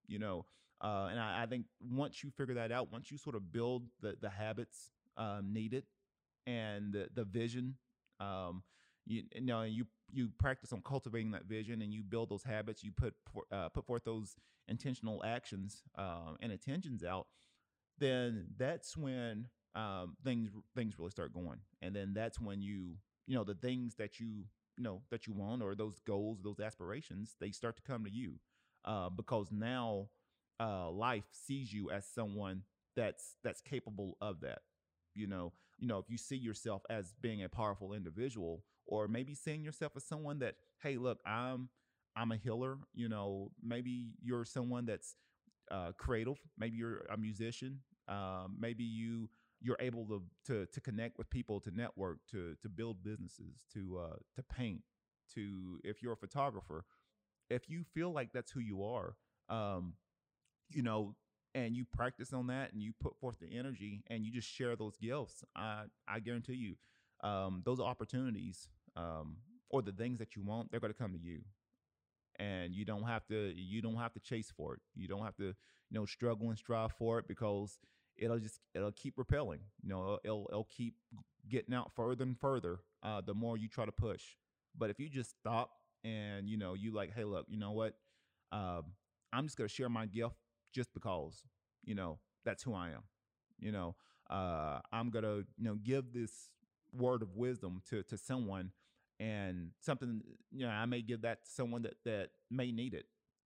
You 0.08 0.18
know, 0.18 0.46
uh, 0.82 1.10
and 1.12 1.20
I, 1.20 1.44
I, 1.44 1.46
think 1.46 1.66
once 1.80 2.24
you 2.24 2.32
figure 2.32 2.56
that 2.56 2.72
out, 2.72 2.92
once 2.92 3.12
you 3.12 3.20
sort 3.20 3.36
of 3.36 3.52
build 3.52 3.84
the 4.02 4.16
the 4.20 4.30
habits 4.30 4.90
um, 5.16 5.54
needed 5.54 5.84
and 6.48 6.92
the, 6.92 7.08
the 7.14 7.24
vision, 7.24 7.76
um, 8.20 8.64
you, 9.06 9.24
you, 9.36 9.42
know, 9.42 9.62
you 9.62 9.86
you 10.14 10.30
practice 10.40 10.74
on 10.74 10.82
cultivating 10.82 11.32
that 11.32 11.46
vision 11.46 11.82
and 11.82 11.94
you 11.94 12.04
build 12.04 12.30
those 12.30 12.44
habits. 12.44 12.84
You 12.84 12.92
put 12.92 13.14
uh, 13.52 13.70
put 13.70 13.86
forth 13.86 14.04
those 14.04 14.36
intentional 14.68 15.24
actions 15.24 15.84
uh, 15.98 16.36
and 16.42 16.52
attentions 16.52 17.04
out. 17.04 17.28
Then 18.00 18.48
that's 18.58 18.98
when 18.98 19.48
um, 19.76 20.16
things 20.24 20.52
things 20.76 20.98
really 20.98 21.12
start 21.12 21.34
going, 21.34 21.60
and 21.82 21.96
then 21.96 22.14
that's 22.14 22.40
when 22.40 22.62
you 22.62 22.96
you 23.28 23.36
know 23.36 23.44
the 23.44 23.54
things 23.56 23.96
that 23.96 24.20
you 24.20 24.46
you 24.78 24.84
know 24.84 25.02
that 25.12 25.28
you 25.28 25.34
want 25.34 25.62
or 25.62 25.76
those 25.76 26.00
goals, 26.00 26.40
those 26.44 26.60
aspirations, 26.60 27.36
they 27.40 27.52
start 27.52 27.76
to 27.78 27.82
come 27.84 28.04
to 28.06 28.12
you 28.12 28.36
uh, 28.86 29.10
because 29.10 29.52
now 29.52 30.08
uh, 30.60 30.90
life 30.90 31.26
sees 31.32 31.72
you 31.72 31.92
as 31.92 32.06
someone 32.06 32.64
that's 32.96 33.36
that's 33.44 33.62
capable 33.62 34.18
of 34.22 34.42
that. 34.42 34.60
You 35.14 35.28
know, 35.28 35.54
you 35.78 35.88
know 35.88 36.00
if 36.00 36.10
you 36.10 36.18
see 36.18 36.38
yourself 36.38 36.84
as 36.90 37.14
being 37.22 37.44
a 37.44 37.50
powerful 37.50 37.94
individual, 37.94 38.64
or 38.92 39.08
maybe 39.08 39.34
seeing 39.34 39.64
yourself 39.64 39.94
as 39.96 40.04
someone 40.04 40.38
that 40.40 40.56
hey, 40.84 40.98
look, 40.98 41.20
I'm 41.26 41.70
I'm 42.16 42.32
a 42.32 42.38
healer. 42.38 42.78
You 42.94 43.10
know, 43.10 43.52
maybe 43.64 44.12
you're 44.22 44.46
someone 44.46 44.86
that's 44.86 45.16
uh, 45.72 45.94
creative. 45.98 46.38
Maybe 46.60 46.78
you're 46.78 47.06
a 47.12 47.18
musician. 47.18 47.80
Um, 48.08 48.58
maybe 48.60 48.84
you 48.84 49.30
you're 49.62 49.78
able 49.80 50.06
to 50.08 50.22
to 50.48 50.66
to 50.68 50.82
connect 50.82 51.18
with 51.18 51.30
people, 51.30 51.60
to 51.62 51.72
network, 51.72 52.20
to 52.32 52.56
to 52.62 52.70
build 52.70 53.02
businesses, 53.04 53.62
to 53.74 54.00
uh, 54.00 54.18
to 54.36 54.44
paint, 54.44 54.82
to 55.36 55.80
if 55.84 56.04
you're 56.04 56.14
a 56.14 56.18
photographer, 56.18 56.84
if 57.50 57.70
you 57.70 57.84
feel 57.94 58.12
like 58.12 58.34
that's 58.34 58.52
who 58.52 58.60
you 58.60 58.84
are, 58.84 59.16
um, 59.50 59.94
you 60.70 60.82
know, 60.84 61.16
and 61.56 61.76
you 61.78 61.86
practice 61.86 62.34
on 62.34 62.48
that, 62.48 62.74
and 62.74 62.82
you 62.84 62.92
put 63.02 63.18
forth 63.20 63.40
the 63.40 63.58
energy, 63.58 64.04
and 64.08 64.26
you 64.26 64.32
just 64.34 64.50
share 64.50 64.76
those 64.76 64.98
gifts, 64.98 65.46
I 65.56 65.84
I 66.10 66.20
guarantee 66.20 66.56
you, 66.56 66.76
um, 67.28 67.62
those 67.66 67.80
opportunities 67.80 68.68
um, 68.96 69.38
or 69.70 69.82
the 69.82 69.92
things 69.92 70.20
that 70.20 70.36
you 70.36 70.44
want, 70.44 70.72
they're 70.72 70.80
going 70.80 70.94
to 70.94 70.98
come 70.98 71.14
to 71.14 71.20
you 71.20 71.42
and 72.40 72.74
you 72.74 72.86
don't 72.86 73.04
have 73.04 73.26
to 73.28 73.54
you 73.56 73.82
don't 73.82 73.98
have 73.98 74.14
to 74.14 74.20
chase 74.20 74.52
for 74.56 74.74
it 74.74 74.80
you 74.96 75.06
don't 75.06 75.24
have 75.24 75.36
to 75.36 75.48
you 75.48 76.00
know 76.00 76.06
struggle 76.06 76.48
and 76.48 76.58
strive 76.58 76.92
for 76.94 77.20
it 77.20 77.28
because 77.28 77.78
it'll 78.18 78.40
just 78.40 78.60
it'll 78.74 78.92
keep 78.92 79.18
repelling. 79.18 79.60
You 79.82 79.90
know, 79.90 80.20
it'll 80.24 80.48
it'll 80.50 80.70
keep 80.76 80.96
getting 81.50 81.74
out 81.74 81.92
further 81.96 82.24
and 82.24 82.40
further 82.40 82.80
uh, 83.04 83.22
the 83.22 83.34
more 83.34 83.58
you 83.58 83.68
try 83.68 83.86
to 83.86 83.92
push. 83.92 84.22
But 84.78 84.90
if 84.90 85.00
you 85.00 85.10
just 85.10 85.32
stop 85.40 85.72
and 86.04 86.48
you 86.48 86.58
know 86.58 86.74
you 86.74 86.94
like, 86.94 87.14
hey, 87.14 87.24
look, 87.24 87.46
you 87.50 87.60
know 87.60 87.72
what? 87.72 87.96
Um, 88.52 88.84
I'm 89.34 89.46
just 89.46 89.58
gonna 89.58 89.68
share 89.68 89.90
my 89.90 90.06
gift 90.06 90.36
just 90.74 90.94
because 90.94 91.44
you 91.84 91.96
know 91.96 92.20
that's 92.46 92.64
who 92.64 92.74
I 92.74 92.90
am. 92.90 93.04
You 93.60 93.72
know, 93.72 93.96
uh, 94.30 94.80
I'm 94.92 95.10
gonna 95.10 95.38
you 95.58 95.66
know 95.66 95.76
give 95.76 96.14
this 96.14 96.50
word 96.94 97.22
of 97.22 97.36
wisdom 97.36 97.82
to 97.90 98.04
to 98.04 98.18
someone 98.18 98.72
and 99.22 99.70
something 99.80 100.22
you 100.52 100.66
know 100.66 100.72
I 100.72 100.86
may 100.86 101.02
give 101.02 101.22
that 101.22 101.46
to 101.46 101.52
someone 101.52 101.84
that 101.84 101.96
that 102.06 102.30
may 102.50 102.72
need 102.72 102.94
it 102.96 103.06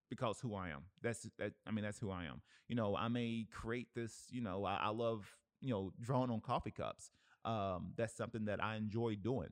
because 0.09 0.39
who 0.39 0.55
I 0.55 0.69
am. 0.69 0.83
That's 1.01 1.27
that. 1.37 1.53
I 1.67 1.71
mean, 1.71 1.83
that's 1.83 1.99
who 1.99 2.09
I 2.09 2.23
am. 2.25 2.41
You 2.69 2.75
know, 2.75 2.95
I 2.95 3.09
may 3.09 3.45
create 3.51 3.89
this. 3.93 4.13
You 4.31 4.41
know, 4.41 4.63
I, 4.63 4.75
I 4.83 4.89
love 4.89 5.27
you 5.61 5.71
know 5.71 5.91
drawing 5.99 6.31
on 6.31 6.39
coffee 6.39 6.71
cups. 6.71 7.11
Um, 7.43 7.91
that's 7.97 8.15
something 8.15 8.45
that 8.45 8.63
I 8.63 8.77
enjoy 8.77 9.15
doing. 9.15 9.49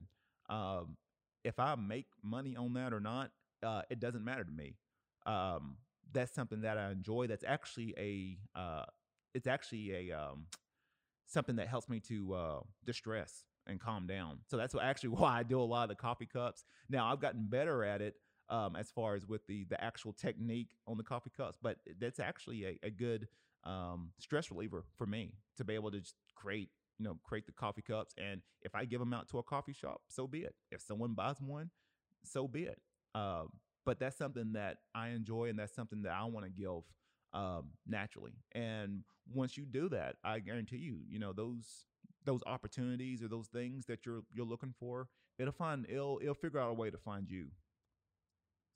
Um, 0.48 0.96
if 1.44 1.60
I 1.60 1.74
make 1.74 2.06
money 2.22 2.56
on 2.56 2.72
that 2.74 2.92
or 2.92 3.00
not, 3.00 3.30
uh, 3.62 3.82
it 3.90 4.00
doesn't 4.00 4.24
matter 4.24 4.44
to 4.44 4.50
me. 4.50 4.76
Um, 5.26 5.76
that's 6.12 6.34
something 6.34 6.62
that 6.62 6.78
I 6.78 6.90
enjoy. 6.90 7.26
That's 7.26 7.44
actually 7.46 7.94
a. 7.98 8.58
Uh, 8.58 8.84
it's 9.34 9.46
actually 9.46 10.10
a 10.10 10.18
um, 10.18 10.46
something 11.26 11.56
that 11.56 11.68
helps 11.68 11.88
me 11.88 12.00
to 12.00 12.34
uh, 12.34 12.60
distress 12.84 13.44
and 13.66 13.80
calm 13.80 14.06
down. 14.06 14.38
So 14.48 14.56
that's 14.56 14.74
actually 14.82 15.10
why 15.10 15.38
I 15.38 15.42
do 15.42 15.60
a 15.60 15.62
lot 15.62 15.84
of 15.84 15.88
the 15.90 15.94
coffee 15.94 16.26
cups. 16.26 16.64
Now 16.88 17.10
I've 17.10 17.20
gotten 17.20 17.46
better 17.46 17.84
at 17.84 18.00
it 18.00 18.14
um, 18.48 18.76
as 18.76 18.90
far 18.90 19.14
as 19.14 19.26
with 19.26 19.46
the 19.46 19.64
the 19.64 19.82
actual 19.82 20.12
technique 20.12 20.70
on 20.86 20.96
the 20.96 21.04
coffee 21.04 21.30
cups. 21.36 21.58
But 21.60 21.78
that's 21.98 22.20
actually 22.20 22.64
a, 22.64 22.86
a 22.86 22.90
good 22.90 23.28
um, 23.64 24.10
stress 24.18 24.50
reliever 24.50 24.84
for 24.96 25.06
me 25.06 25.32
to 25.56 25.64
be 25.64 25.74
able 25.74 25.90
to 25.90 26.00
just 26.00 26.16
create 26.34 26.70
you 26.98 27.04
know, 27.04 27.18
create 27.24 27.46
the 27.46 27.52
coffee 27.52 27.82
cups. 27.82 28.14
And 28.18 28.40
if 28.62 28.74
I 28.74 28.84
give 28.84 29.00
them 29.00 29.12
out 29.12 29.28
to 29.30 29.38
a 29.38 29.42
coffee 29.42 29.72
shop, 29.72 30.02
so 30.08 30.26
be 30.26 30.40
it. 30.40 30.54
If 30.70 30.80
someone 30.80 31.14
buys 31.14 31.40
one, 31.40 31.70
so 32.22 32.46
be 32.46 32.64
it. 32.64 32.80
Um, 33.14 33.48
but 33.84 33.98
that's 33.98 34.16
something 34.16 34.52
that 34.52 34.78
I 34.94 35.08
enjoy, 35.08 35.48
and 35.48 35.58
that's 35.58 35.74
something 35.74 36.02
that 36.02 36.12
I 36.12 36.24
want 36.24 36.46
to 36.46 36.50
give 36.50 36.82
um, 37.32 37.70
naturally. 37.86 38.32
And 38.52 39.02
once 39.32 39.56
you 39.56 39.64
do 39.64 39.88
that, 39.90 40.16
I 40.24 40.38
guarantee 40.38 40.78
you, 40.78 41.00
you 41.08 41.18
know, 41.18 41.32
those 41.32 41.86
those 42.24 42.40
opportunities 42.46 43.22
or 43.22 43.28
those 43.28 43.48
things 43.48 43.86
that 43.86 44.06
you're 44.06 44.22
you're 44.32 44.46
looking 44.46 44.74
for, 44.78 45.08
it'll 45.38 45.52
find 45.52 45.86
it'll 45.88 46.18
it'll 46.22 46.34
figure 46.34 46.60
out 46.60 46.70
a 46.70 46.74
way 46.74 46.90
to 46.90 46.98
find 46.98 47.30
you. 47.30 47.48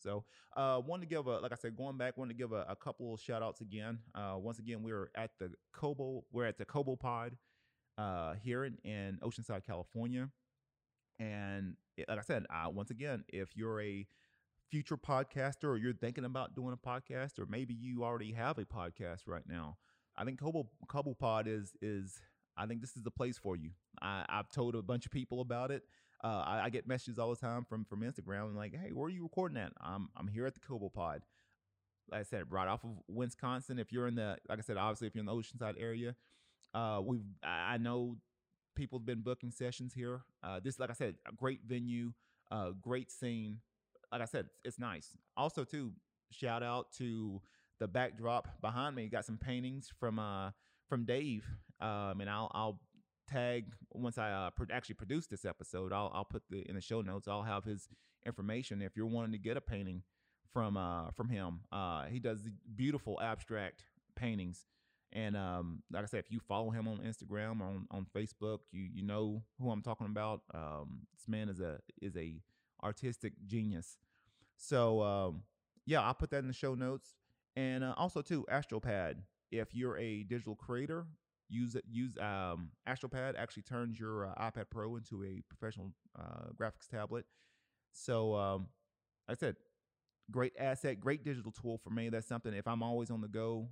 So, 0.00 0.24
uh, 0.56 0.80
wanted 0.84 1.08
to 1.08 1.14
give 1.14 1.26
a, 1.26 1.38
like 1.38 1.52
I 1.52 1.56
said, 1.56 1.76
going 1.76 1.96
back, 1.96 2.16
wanted 2.16 2.34
to 2.34 2.38
give 2.38 2.52
a, 2.52 2.64
a 2.68 2.76
couple 2.76 3.16
shout 3.16 3.42
outs 3.42 3.60
again. 3.60 3.98
Uh, 4.14 4.36
once 4.38 4.58
again, 4.58 4.82
we're 4.82 5.10
at 5.16 5.32
the 5.38 5.50
Cobo, 5.72 6.24
we're 6.30 6.46
at 6.46 6.56
the 6.56 6.64
Cobo 6.64 6.94
Pod 6.94 7.36
uh, 7.98 8.34
here 8.34 8.64
in, 8.64 8.78
in 8.84 9.18
Oceanside, 9.22 9.66
California. 9.66 10.28
And 11.18 11.74
it, 11.96 12.08
like 12.08 12.18
I 12.18 12.22
said, 12.22 12.46
uh, 12.48 12.70
once 12.70 12.90
again, 12.90 13.24
if 13.28 13.56
you're 13.56 13.80
a 13.80 14.06
future 14.70 14.96
podcaster 14.96 15.64
or 15.64 15.76
you're 15.76 15.94
thinking 15.94 16.24
about 16.24 16.54
doing 16.54 16.72
a 16.72 16.88
podcast, 16.88 17.38
or 17.40 17.46
maybe 17.46 17.74
you 17.74 18.04
already 18.04 18.32
have 18.32 18.58
a 18.58 18.64
podcast 18.64 19.22
right 19.26 19.48
now, 19.48 19.78
I 20.16 20.24
think 20.24 20.40
Cobo, 20.40 20.68
Cobo 20.88 21.14
Pod 21.14 21.48
is, 21.48 21.72
is, 21.82 22.20
I 22.58 22.66
think 22.66 22.80
this 22.80 22.96
is 22.96 23.02
the 23.02 23.10
place 23.10 23.38
for 23.38 23.56
you. 23.56 23.70
I, 24.02 24.24
I've 24.28 24.48
told 24.48 24.74
a 24.74 24.82
bunch 24.82 25.06
of 25.06 25.12
people 25.12 25.40
about 25.40 25.70
it. 25.70 25.82
Uh, 26.22 26.42
I, 26.44 26.64
I, 26.64 26.70
get 26.70 26.88
messages 26.88 27.16
all 27.18 27.30
the 27.30 27.36
time 27.36 27.64
from 27.64 27.84
from 27.84 28.00
Instagram 28.00 28.46
and 28.46 28.56
like, 28.56 28.74
hey, 28.74 28.90
where 28.92 29.06
are 29.06 29.10
you 29.10 29.22
recording 29.22 29.56
at? 29.56 29.72
I'm 29.80 30.08
I'm 30.16 30.26
here 30.26 30.46
at 30.46 30.54
the 30.54 30.60
Cobo 30.60 30.88
Pod. 30.88 31.22
Like 32.10 32.20
I 32.20 32.24
said, 32.24 32.50
right 32.50 32.66
off 32.66 32.82
of 32.82 32.90
Wisconsin. 33.06 33.78
If 33.78 33.92
you're 33.92 34.08
in 34.08 34.16
the, 34.16 34.36
like 34.48 34.58
I 34.58 34.62
said, 34.62 34.76
obviously 34.76 35.06
if 35.06 35.14
you're 35.14 35.20
in 35.20 35.26
the 35.26 35.32
Oceanside 35.32 35.74
area, 35.78 36.16
uh, 36.74 37.00
we've 37.04 37.22
I 37.44 37.78
know 37.78 38.16
people 38.74 38.98
have 38.98 39.06
been 39.06 39.20
booking 39.20 39.52
sessions 39.52 39.94
here. 39.94 40.22
Uh, 40.42 40.58
this, 40.62 40.78
like 40.78 40.90
I 40.90 40.94
said, 40.94 41.16
a 41.28 41.34
great 41.34 41.60
venue, 41.66 42.12
uh, 42.50 42.70
great 42.80 43.12
scene. 43.12 43.58
Like 44.10 44.22
I 44.22 44.24
said, 44.24 44.46
it's, 44.46 44.54
it's 44.64 44.78
nice. 44.78 45.16
Also, 45.36 45.64
too, 45.64 45.92
shout 46.30 46.62
out 46.62 46.92
to 46.94 47.40
the 47.78 47.86
backdrop 47.86 48.60
behind 48.60 48.96
me. 48.96 49.08
Got 49.08 49.24
some 49.24 49.36
paintings 49.36 49.90
from 50.00 50.18
uh 50.18 50.50
from 50.88 51.04
Dave. 51.04 51.44
Um, 51.80 52.20
and 52.20 52.28
I'll 52.28 52.50
I'll 52.54 52.80
tag 53.28 53.66
once 53.92 54.18
I 54.18 54.30
uh, 54.30 54.50
pro- 54.50 54.66
actually 54.72 54.96
produce 54.96 55.26
this 55.26 55.44
episode. 55.44 55.92
I'll 55.92 56.10
I'll 56.14 56.24
put 56.24 56.42
the 56.50 56.68
in 56.68 56.74
the 56.74 56.80
show 56.80 57.00
notes. 57.02 57.28
I'll 57.28 57.42
have 57.42 57.64
his 57.64 57.88
information 58.26 58.82
if 58.82 58.96
you're 58.96 59.06
wanting 59.06 59.32
to 59.32 59.38
get 59.38 59.56
a 59.56 59.60
painting 59.60 60.02
from 60.52 60.76
uh 60.76 61.10
from 61.12 61.28
him. 61.28 61.60
Uh, 61.70 62.06
he 62.06 62.18
does 62.18 62.48
beautiful 62.74 63.20
abstract 63.20 63.84
paintings. 64.16 64.66
And 65.12 65.38
um, 65.38 65.82
like 65.90 66.02
I 66.02 66.06
said, 66.06 66.20
if 66.20 66.30
you 66.30 66.38
follow 66.38 66.70
him 66.70 66.86
on 66.86 66.98
Instagram 66.98 67.62
or 67.62 67.66
on, 67.66 67.86
on 67.90 68.06
Facebook, 68.14 68.58
you 68.72 68.88
you 68.92 69.02
know 69.02 69.42
who 69.58 69.70
I'm 69.70 69.82
talking 69.82 70.06
about. 70.06 70.42
Um, 70.52 71.06
this 71.14 71.26
man 71.26 71.48
is 71.48 71.60
a 71.60 71.78
is 72.02 72.16
a 72.16 72.42
artistic 72.82 73.32
genius. 73.46 73.96
So 74.56 75.02
um, 75.02 75.42
yeah, 75.86 76.02
I'll 76.02 76.14
put 76.14 76.30
that 76.30 76.38
in 76.38 76.48
the 76.48 76.52
show 76.52 76.74
notes. 76.74 77.14
And 77.56 77.82
uh, 77.82 77.94
also 77.96 78.20
too, 78.20 78.44
Astropad. 78.52 79.16
If 79.50 79.74
you're 79.74 79.96
a 79.96 80.24
digital 80.24 80.54
creator 80.54 81.06
use 81.48 81.74
it 81.74 81.84
use 81.88 82.16
um, 82.18 82.70
astropad 82.88 83.34
actually 83.36 83.62
turns 83.62 83.98
your 83.98 84.26
uh, 84.26 84.34
ipad 84.50 84.64
pro 84.70 84.96
into 84.96 85.24
a 85.24 85.42
professional 85.48 85.92
uh, 86.18 86.50
graphics 86.60 86.88
tablet. 86.90 87.24
So 87.92 88.34
um, 88.34 88.68
like 89.28 89.38
i 89.38 89.40
said 89.40 89.56
great 90.30 90.52
asset 90.58 91.00
great 91.00 91.24
digital 91.24 91.52
tool 91.52 91.78
for 91.78 91.90
me. 91.90 92.08
That's 92.08 92.28
something 92.28 92.54
if 92.54 92.66
i'm 92.66 92.82
always 92.82 93.10
on 93.10 93.20
the 93.20 93.28
go 93.28 93.68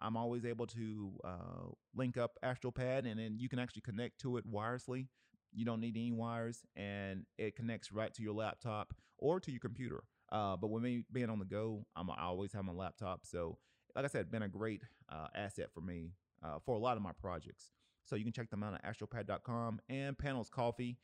i'm 0.00 0.16
always 0.16 0.44
able 0.44 0.66
to 0.66 1.12
uh, 1.24 1.68
link 1.94 2.16
up 2.16 2.32
astropad 2.44 3.10
and 3.10 3.18
then 3.18 3.36
you 3.38 3.48
can 3.48 3.58
actually 3.58 3.82
connect 3.82 4.20
to 4.20 4.36
it 4.36 4.50
wirelessly. 4.50 5.08
You 5.52 5.64
don't 5.64 5.80
need 5.80 5.96
any 5.96 6.12
wires 6.12 6.62
and 6.76 7.24
it 7.38 7.56
connects 7.56 7.92
right 7.92 8.12
to 8.14 8.22
your 8.22 8.34
laptop 8.34 8.94
or 9.18 9.40
to 9.40 9.50
your 9.50 9.60
computer. 9.60 10.02
Uh, 10.32 10.56
but 10.56 10.70
with 10.70 10.82
me 10.82 11.04
being 11.12 11.28
on 11.28 11.40
the 11.40 11.44
go 11.44 11.84
I'm, 11.96 12.10
i 12.10 12.22
always 12.22 12.52
have 12.52 12.64
my 12.64 12.72
laptop. 12.72 13.26
So 13.26 13.58
like 13.96 14.04
i 14.04 14.08
said 14.08 14.30
been 14.30 14.42
a 14.42 14.48
great 14.48 14.82
uh, 15.12 15.26
asset 15.34 15.70
for 15.74 15.80
me 15.80 16.12
uh, 16.42 16.58
for 16.64 16.74
a 16.74 16.78
lot 16.78 16.96
of 16.96 17.02
my 17.02 17.12
projects. 17.12 17.70
So 18.04 18.16
you 18.16 18.24
can 18.24 18.32
check 18.32 18.50
them 18.50 18.62
out 18.62 18.74
at 18.74 18.84
astropad.com 18.84 19.80
and 19.88 20.18
Panels 20.18 20.48
Coffee. 20.48 20.98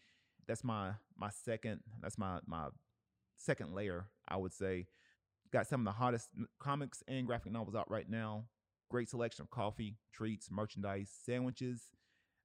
That's 0.47 0.65
my 0.65 0.93
my 1.17 1.31
second. 1.31 1.81
That's 2.01 2.19
my 2.19 2.39
my 2.47 2.69
second 3.37 3.75
layer. 3.75 4.07
I 4.29 4.37
would 4.37 4.53
say. 4.53 4.87
Got 5.53 5.69
some 5.69 5.83
of 5.83 5.85
the 5.85 5.99
hottest 5.99 6.29
comics 6.59 7.05
and 7.07 7.25
graphic 7.25 7.53
novels 7.53 7.77
out 7.77 7.89
right 7.89 8.09
now. 8.11 8.47
Great 8.91 9.09
selection 9.09 9.43
of 9.43 9.51
coffee, 9.51 9.97
treats, 10.13 10.51
merchandise, 10.51 11.09
sandwiches. 11.25 11.83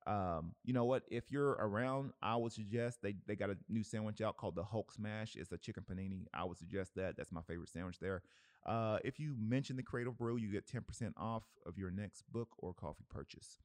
Um, 0.05 0.53
you 0.63 0.73
know 0.73 0.85
what? 0.85 1.03
If 1.09 1.31
you're 1.31 1.51
around, 1.51 2.11
I 2.21 2.35
would 2.35 2.51
suggest 2.51 3.01
they 3.01 3.15
they 3.27 3.35
got 3.35 3.49
a 3.49 3.57
new 3.69 3.83
sandwich 3.83 4.21
out 4.21 4.37
called 4.37 4.55
the 4.55 4.63
Hulk 4.63 4.91
Smash. 4.91 5.35
It's 5.35 5.51
a 5.51 5.57
chicken 5.57 5.83
panini. 5.83 6.25
I 6.33 6.43
would 6.43 6.57
suggest 6.57 6.95
that. 6.95 7.17
That's 7.17 7.31
my 7.31 7.41
favorite 7.41 7.69
sandwich 7.69 7.99
there. 7.99 8.21
Uh, 8.65 8.99
if 9.03 9.19
you 9.19 9.35
mention 9.39 9.75
the 9.75 9.83
Creative 9.83 10.17
Brew, 10.17 10.37
you 10.37 10.51
get 10.51 10.67
10% 10.67 11.13
off 11.17 11.43
of 11.65 11.77
your 11.77 11.91
next 11.91 12.23
book 12.31 12.49
or 12.59 12.73
coffee 12.73 13.05
purchase. 13.09 13.57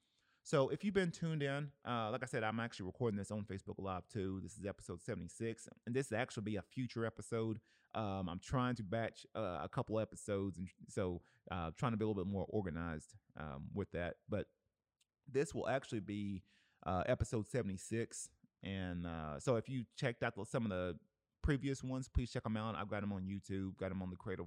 So 0.43 0.69
if 0.69 0.85
you've 0.85 0.95
been 0.95 1.11
tuned 1.11 1.43
in, 1.43 1.71
uh, 1.87 2.11
like 2.13 2.23
I 2.23 2.27
said, 2.27 2.45
I'm 2.45 2.61
actually 2.61 2.87
recording 2.87 3.19
this 3.19 3.33
on 3.33 3.43
Facebook 3.45 3.75
Live 3.79 4.07
too. 4.09 4.41
This 4.43 4.57
is 4.57 4.65
episode 4.65 5.03
76, 5.03 5.69
and 5.87 5.95
this 5.95 6.11
will 6.11 6.19
actually 6.19 6.45
be 6.45 6.57
a 6.57 6.63
future 6.63 7.05
episode. 7.05 7.59
Um, 7.97 8.29
I'm 8.29 8.39
trying 8.39 8.77
to 8.77 8.85
batch 8.85 9.27
uh, 9.35 9.59
a 9.63 9.69
couple 9.69 9.99
episodes, 9.99 10.57
and 10.57 10.69
so 10.89 11.21
uh, 11.51 11.73
trying 11.77 11.93
to 11.93 11.99
be 11.99 12.05
a 12.05 12.09
little 12.09 12.23
bit 12.23 12.31
more 12.31 12.47
organized 12.49 13.15
um, 13.37 13.65
with 13.75 13.91
that. 13.91 14.15
But 14.29 14.47
this 15.31 15.53
will 15.53 15.69
actually 15.69 16.01
be 16.01 16.45
uh, 16.87 17.03
episode 17.07 17.49
76, 17.49 18.29
and 18.63 19.05
uh, 19.05 19.41
so 19.41 19.57
if 19.57 19.69
you 19.69 19.85
checked 19.97 20.23
out 20.23 20.35
some 20.47 20.65
of 20.65 20.71
the 20.71 20.97
previous 21.43 21.83
ones, 21.83 22.09
please 22.09 22.31
check 22.31 22.45
them 22.45 22.57
out. 22.57 22.77
I've 22.77 22.89
got 22.89 23.01
them 23.01 23.13
on 23.13 23.23
YouTube, 23.23 23.77
got 23.79 23.89
them 23.89 24.01
on 24.01 24.11
the 24.11 24.17
Creative 24.17 24.47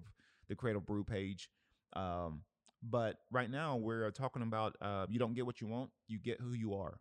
the 0.49 0.55
Creative 0.55 0.85
Brew 0.85 1.03
page. 1.03 1.49
Um, 1.93 2.41
but 2.81 3.17
right 3.31 3.49
now 3.49 3.75
we're 3.75 4.09
talking 4.11 4.41
about 4.41 4.75
uh, 4.81 5.05
you 5.09 5.19
don't 5.19 5.33
get 5.33 5.45
what 5.45 5.61
you 5.61 5.67
want, 5.67 5.91
you 6.07 6.17
get 6.17 6.41
who 6.41 6.53
you 6.53 6.75
are. 6.75 6.99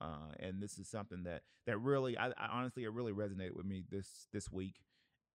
Uh, 0.00 0.32
and 0.40 0.62
this 0.62 0.78
is 0.78 0.88
something 0.88 1.22
that 1.24 1.42
that 1.66 1.78
really, 1.78 2.16
I, 2.18 2.28
I, 2.28 2.48
honestly, 2.52 2.84
it 2.84 2.92
really 2.92 3.12
resonated 3.12 3.56
with 3.56 3.66
me 3.66 3.84
this 3.90 4.26
this 4.32 4.50
week. 4.50 4.76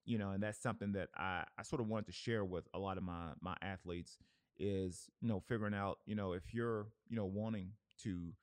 You 0.05 0.17
know, 0.17 0.31
and 0.31 0.41
that's 0.41 0.61
something 0.61 0.93
that 0.93 1.09
I, 1.15 1.43
I 1.57 1.63
sort 1.63 1.79
of 1.79 1.87
wanted 1.87 2.07
to 2.07 2.11
share 2.11 2.43
with 2.43 2.67
a 2.73 2.79
lot 2.79 2.97
of 2.97 3.03
my 3.03 3.31
my 3.39 3.55
athletes 3.61 4.17
is 4.57 5.09
you 5.21 5.27
know 5.27 5.39
figuring 5.47 5.73
out 5.73 5.99
you 6.05 6.15
know 6.15 6.33
if 6.33 6.53
you're 6.53 6.87
you 7.09 7.15
know 7.15 7.25
wanting 7.25 7.71
to 8.03 8.33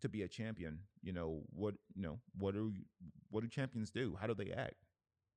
to 0.00 0.08
be 0.08 0.22
a 0.22 0.28
champion, 0.28 0.80
you 1.02 1.12
know 1.12 1.42
what 1.50 1.74
you 1.94 2.02
know 2.02 2.18
what 2.38 2.54
do 2.54 2.72
what 3.30 3.42
do 3.42 3.48
champions 3.48 3.90
do? 3.90 4.16
How 4.20 4.26
do 4.26 4.34
they 4.34 4.50
act? 4.50 4.85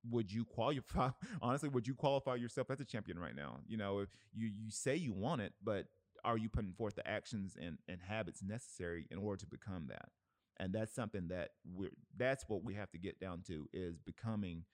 Would 0.10 0.32
you 0.32 0.46
qualify 0.46 1.10
honestly 1.42 1.70
would 1.70 1.88
you 1.88 1.94
qualify 1.94 2.36
yourself 2.36 2.70
as 2.72 2.80
a 2.80 2.86
champion 2.86 3.20
right 3.20 3.36
now? 3.36 3.58
You 3.68 3.78
know 3.78 4.00
if 4.00 4.10
you 4.34 4.48
you 4.48 4.72
say 4.72 4.96
you 4.96 5.14
want 5.14 5.42
it 5.42 5.54
but 5.64 5.86
are 6.24 6.38
you 6.38 6.50
putting 6.50 6.74
forth 6.74 6.96
the 6.96 7.08
actions 7.08 7.56
and, 7.60 7.78
and 7.88 8.00
habits 8.02 8.44
necessary 8.44 9.08
in 9.10 9.18
order 9.18 9.40
to 9.40 9.46
become 9.48 9.88
that? 9.88 10.10
And 10.60 10.74
that's 10.74 10.94
something 10.94 11.30
that 11.30 11.52
we're 11.66 11.92
that's 12.18 12.46
what 12.48 12.64
we 12.64 12.74
have 12.76 12.92
to 12.92 12.98
get 12.98 13.20
down 13.20 13.44
to 13.48 13.68
is 13.74 14.00
becoming 14.00 14.66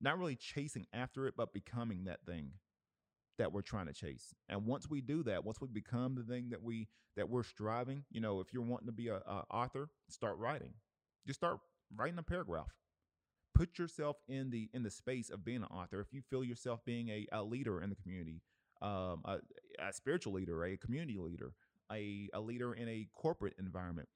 not 0.00 0.18
really 0.18 0.36
chasing 0.36 0.86
after 0.92 1.26
it 1.26 1.34
but 1.36 1.52
becoming 1.52 2.04
that 2.04 2.24
thing 2.26 2.52
that 3.38 3.52
we're 3.52 3.62
trying 3.62 3.86
to 3.86 3.92
chase. 3.92 4.34
And 4.48 4.66
once 4.66 4.88
we 4.88 5.00
do 5.00 5.22
that 5.24 5.44
once 5.44 5.60
we 5.60 5.68
become 5.68 6.14
the 6.14 6.22
thing 6.22 6.50
that 6.50 6.62
we 6.62 6.88
that 7.16 7.28
we're 7.28 7.42
striving 7.42 8.04
you 8.10 8.20
know 8.20 8.40
if 8.40 8.52
you're 8.52 8.62
wanting 8.62 8.86
to 8.86 8.92
be 8.92 9.08
a, 9.08 9.16
a 9.16 9.44
author 9.50 9.88
start 10.08 10.36
writing. 10.38 10.74
Just 11.26 11.40
start 11.40 11.58
writing 11.96 12.18
a 12.18 12.22
paragraph 12.22 12.72
put 13.60 13.78
yourself 13.78 14.16
in 14.28 14.50
the 14.50 14.68
in 14.72 14.82
the 14.82 14.90
space 14.90 15.28
of 15.28 15.44
being 15.44 15.58
an 15.58 15.64
author 15.64 16.00
if 16.00 16.12
you 16.12 16.22
feel 16.22 16.42
yourself 16.42 16.84
being 16.84 17.08
a, 17.10 17.26
a 17.32 17.42
leader 17.42 17.82
in 17.82 17.90
the 17.90 17.96
community 17.96 18.40
um, 18.80 19.20
a, 19.26 19.36
a, 19.78 19.92
spiritual 19.92 20.32
leader 20.32 20.64
a 20.64 20.78
community 20.78 21.18
leader 21.18 21.52
a, 21.92 22.30
a 22.32 22.40
leader 22.40 22.72
in 22.72 22.88
a 22.88 23.06
corporate 23.14 23.54
environment 23.58 24.08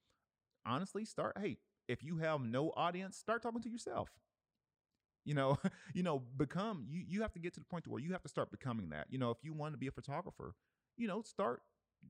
honestly 0.65 1.05
start 1.05 1.37
hey 1.39 1.57
if 1.87 2.03
you 2.03 2.17
have 2.17 2.41
no 2.41 2.71
audience 2.75 3.17
start 3.17 3.41
talking 3.41 3.61
to 3.61 3.69
yourself. 3.69 4.09
You 5.23 5.33
know 5.33 5.57
you 5.93 6.03
know 6.03 6.21
become 6.37 6.85
you 6.87 7.03
you 7.07 7.21
have 7.21 7.33
to 7.33 7.39
get 7.39 7.53
to 7.55 7.59
the 7.59 7.65
point 7.65 7.83
to 7.85 7.89
where 7.89 8.01
you 8.01 8.11
have 8.13 8.23
to 8.23 8.29
start 8.29 8.51
becoming 8.51 8.89
that. 8.89 9.07
You 9.09 9.17
know 9.17 9.31
if 9.31 9.37
you 9.41 9.53
want 9.53 9.73
to 9.73 9.77
be 9.77 9.87
a 9.87 9.91
photographer 9.91 10.55
you 10.97 11.07
know 11.07 11.21
start 11.21 11.61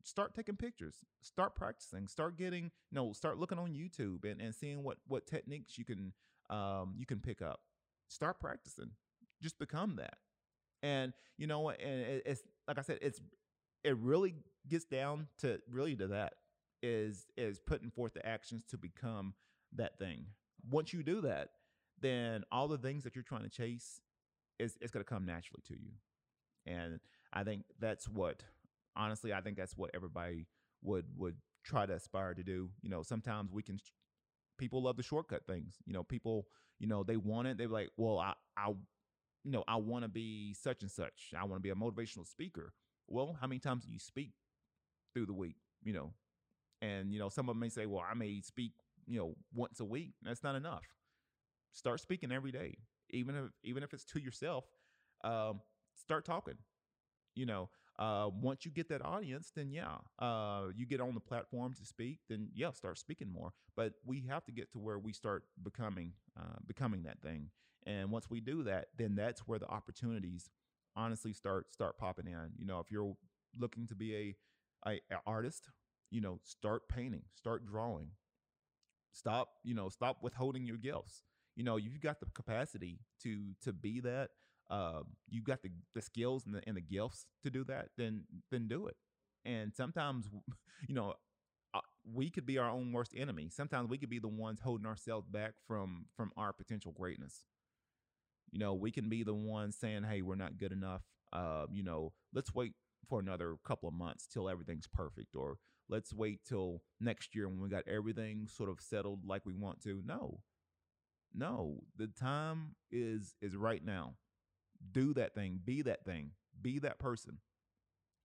start 0.03 0.35
taking 0.35 0.57
pictures 0.57 1.05
start 1.21 1.55
practicing 1.55 2.05
start 2.05 2.37
getting 2.37 2.65
you 2.65 2.95
know 2.95 3.13
start 3.13 3.37
looking 3.37 3.57
on 3.57 3.71
youtube 3.71 4.29
and, 4.29 4.41
and 4.41 4.53
seeing 4.53 4.83
what 4.83 4.97
what 5.07 5.25
techniques 5.25 5.77
you 5.77 5.85
can 5.85 6.11
um, 6.49 6.95
you 6.97 7.05
can 7.05 7.19
pick 7.19 7.41
up. 7.41 7.61
Start 8.07 8.39
practicing. 8.39 8.91
Just 9.41 9.57
become 9.59 9.95
that. 9.97 10.17
And 10.83 11.13
you 11.37 11.47
know 11.47 11.61
what? 11.61 11.81
And 11.81 12.21
it's 12.25 12.43
like 12.67 12.77
I 12.77 12.81
said, 12.81 12.99
it's 13.01 13.19
it 13.83 13.97
really 13.97 14.35
gets 14.67 14.85
down 14.85 15.27
to 15.39 15.59
really 15.69 15.95
to 15.95 16.07
that 16.07 16.33
is 16.81 17.25
is 17.37 17.59
putting 17.59 17.89
forth 17.89 18.13
the 18.13 18.25
actions 18.25 18.63
to 18.69 18.77
become 18.77 19.33
that 19.73 19.97
thing. 19.97 20.25
Once 20.69 20.93
you 20.93 21.03
do 21.03 21.21
that, 21.21 21.49
then 22.01 22.43
all 22.51 22.67
the 22.67 22.77
things 22.77 23.03
that 23.03 23.15
you're 23.15 23.23
trying 23.23 23.43
to 23.43 23.49
chase 23.49 24.01
is 24.59 24.77
it's 24.81 24.91
going 24.91 25.03
to 25.03 25.09
come 25.09 25.25
naturally 25.25 25.61
to 25.67 25.73
you. 25.73 25.91
And 26.65 26.99
I 27.33 27.43
think 27.43 27.63
that's 27.79 28.07
what 28.07 28.43
honestly 28.95 29.33
I 29.33 29.41
think 29.41 29.57
that's 29.57 29.77
what 29.77 29.91
everybody 29.93 30.47
would 30.81 31.05
would 31.17 31.35
try 31.63 31.85
to 31.85 31.93
aspire 31.93 32.33
to 32.33 32.43
do. 32.43 32.69
You 32.81 32.89
know, 32.89 33.03
sometimes 33.03 33.51
we 33.51 33.63
can 33.63 33.79
people 34.57 34.83
love 34.83 34.97
the 34.97 35.03
shortcut 35.03 35.45
things. 35.45 35.75
You 35.85 35.93
know, 35.93 36.03
people, 36.03 36.47
you 36.79 36.87
know, 36.87 37.03
they 37.03 37.17
want 37.17 37.47
it. 37.47 37.57
They're 37.57 37.67
like, 37.67 37.89
well, 37.97 38.19
I, 38.19 38.33
I, 38.57 38.69
you 39.43 39.51
know, 39.51 39.63
I 39.67 39.75
want 39.77 40.03
to 40.03 40.09
be 40.09 40.53
such 40.53 40.81
and 40.81 40.91
such. 40.91 41.33
I 41.37 41.43
want 41.45 41.55
to 41.55 41.59
be 41.59 41.69
a 41.69 41.75
motivational 41.75 42.27
speaker. 42.27 42.73
Well, 43.07 43.37
how 43.39 43.47
many 43.47 43.59
times 43.59 43.85
do 43.85 43.91
you 43.91 43.99
speak 43.99 44.33
through 45.13 45.27
the 45.27 45.33
week? 45.33 45.57
You 45.83 45.93
know, 45.93 46.13
and 46.81 47.13
you 47.13 47.19
know, 47.19 47.29
some 47.29 47.49
of 47.49 47.55
them 47.55 47.59
may 47.59 47.69
say, 47.69 47.85
well, 47.85 48.03
I 48.09 48.15
may 48.15 48.41
speak, 48.41 48.73
you 49.05 49.19
know, 49.19 49.35
once 49.53 49.79
a 49.79 49.85
week. 49.85 50.13
That's 50.23 50.43
not 50.43 50.55
enough. 50.55 50.83
Start 51.71 51.99
speaking 51.99 52.31
every 52.31 52.51
day, 52.51 52.77
even 53.11 53.35
if 53.35 53.45
even 53.63 53.83
if 53.83 53.93
it's 53.93 54.05
to 54.05 54.19
yourself. 54.19 54.65
Um, 55.23 55.61
start 55.95 56.25
talking. 56.25 56.57
You 57.35 57.45
know, 57.45 57.69
uh, 57.97 58.29
once 58.41 58.65
you 58.65 58.71
get 58.71 58.89
that 58.89 59.03
audience, 59.05 59.51
then 59.55 59.71
yeah, 59.71 59.95
uh, 60.19 60.65
you 60.75 60.85
get 60.85 60.99
on 60.99 61.13
the 61.13 61.19
platform 61.19 61.73
to 61.73 61.85
speak. 61.85 62.19
Then 62.29 62.49
yeah, 62.53 62.71
start 62.71 62.97
speaking 62.97 63.31
more. 63.31 63.53
But 63.75 63.93
we 64.05 64.21
have 64.29 64.43
to 64.45 64.51
get 64.51 64.71
to 64.73 64.79
where 64.79 64.99
we 64.99 65.13
start 65.13 65.43
becoming 65.63 66.13
uh, 66.37 66.57
becoming 66.67 67.03
that 67.03 67.21
thing. 67.21 67.49
And 67.85 68.11
once 68.11 68.29
we 68.29 68.41
do 68.41 68.63
that, 68.63 68.87
then 68.97 69.15
that's 69.15 69.41
where 69.41 69.59
the 69.59 69.67
opportunities 69.69 70.49
honestly 70.95 71.33
start 71.33 71.73
start 71.73 71.97
popping 71.97 72.27
in. 72.27 72.51
You 72.57 72.65
know, 72.65 72.79
if 72.79 72.91
you're 72.91 73.15
looking 73.57 73.87
to 73.87 73.95
be 73.95 74.15
a, 74.85 74.89
a, 74.89 75.01
a 75.11 75.19
artist, 75.25 75.69
you 76.11 76.21
know, 76.21 76.39
start 76.43 76.87
painting, 76.89 77.23
start 77.35 77.65
drawing. 77.65 78.09
Stop, 79.11 79.47
you 79.63 79.73
know, 79.73 79.87
stop 79.87 80.17
withholding 80.21 80.65
your 80.65 80.75
gifts. 80.75 81.23
You 81.55 81.63
know, 81.63 81.77
you've 81.77 82.01
got 82.01 82.19
the 82.19 82.25
capacity 82.33 82.99
to 83.23 83.53
to 83.63 83.71
be 83.71 84.01
that 84.01 84.31
uh, 84.69 85.01
you 85.29 85.41
got 85.41 85.61
the, 85.61 85.69
the 85.93 86.01
skills 86.01 86.45
and 86.45 86.55
the, 86.55 86.61
and 86.67 86.75
the 86.75 86.81
gifts 86.81 87.25
to 87.43 87.49
do 87.49 87.63
that, 87.65 87.89
then 87.97 88.23
then 88.51 88.67
do 88.67 88.87
it. 88.87 88.95
And 89.45 89.73
sometimes, 89.75 90.27
you 90.87 90.95
know, 90.95 91.13
uh, 91.73 91.81
we 92.13 92.29
could 92.29 92.45
be 92.45 92.57
our 92.57 92.69
own 92.69 92.91
worst 92.91 93.13
enemy. 93.15 93.49
Sometimes 93.49 93.89
we 93.89 93.97
could 93.97 94.09
be 94.09 94.19
the 94.19 94.27
ones 94.27 94.59
holding 94.61 94.87
ourselves 94.87 95.27
back 95.27 95.53
from 95.67 96.05
from 96.15 96.31
our 96.37 96.53
potential 96.53 96.91
greatness. 96.91 97.45
You 98.51 98.59
know, 98.59 98.73
we 98.73 98.91
can 98.91 99.09
be 99.09 99.23
the 99.23 99.33
ones 99.33 99.75
saying, 99.75 100.03
"Hey, 100.03 100.21
we're 100.21 100.35
not 100.35 100.57
good 100.57 100.71
enough." 100.71 101.03
Uh, 101.33 101.65
you 101.71 101.83
know, 101.83 102.13
let's 102.33 102.53
wait 102.53 102.73
for 103.07 103.19
another 103.19 103.55
couple 103.63 103.87
of 103.87 103.93
months 103.95 104.25
till 104.25 104.49
everything's 104.49 104.87
perfect, 104.87 105.35
or 105.35 105.57
let's 105.89 106.13
wait 106.13 106.39
till 106.47 106.81
next 106.99 107.35
year 107.35 107.47
when 107.47 107.61
we 107.61 107.69
got 107.69 107.87
everything 107.87 108.47
sort 108.47 108.69
of 108.69 108.79
settled 108.81 109.25
like 109.25 109.45
we 109.45 109.53
want 109.53 109.81
to. 109.83 110.01
No, 110.05 110.39
no, 111.33 111.81
the 111.97 112.07
time 112.07 112.75
is 112.91 113.35
is 113.41 113.55
right 113.55 113.83
now 113.83 114.15
do 114.91 115.13
that 115.13 115.35
thing, 115.35 115.59
be 115.63 115.81
that 115.83 116.05
thing, 116.05 116.31
be 116.61 116.79
that 116.79 116.99
person. 116.99 117.37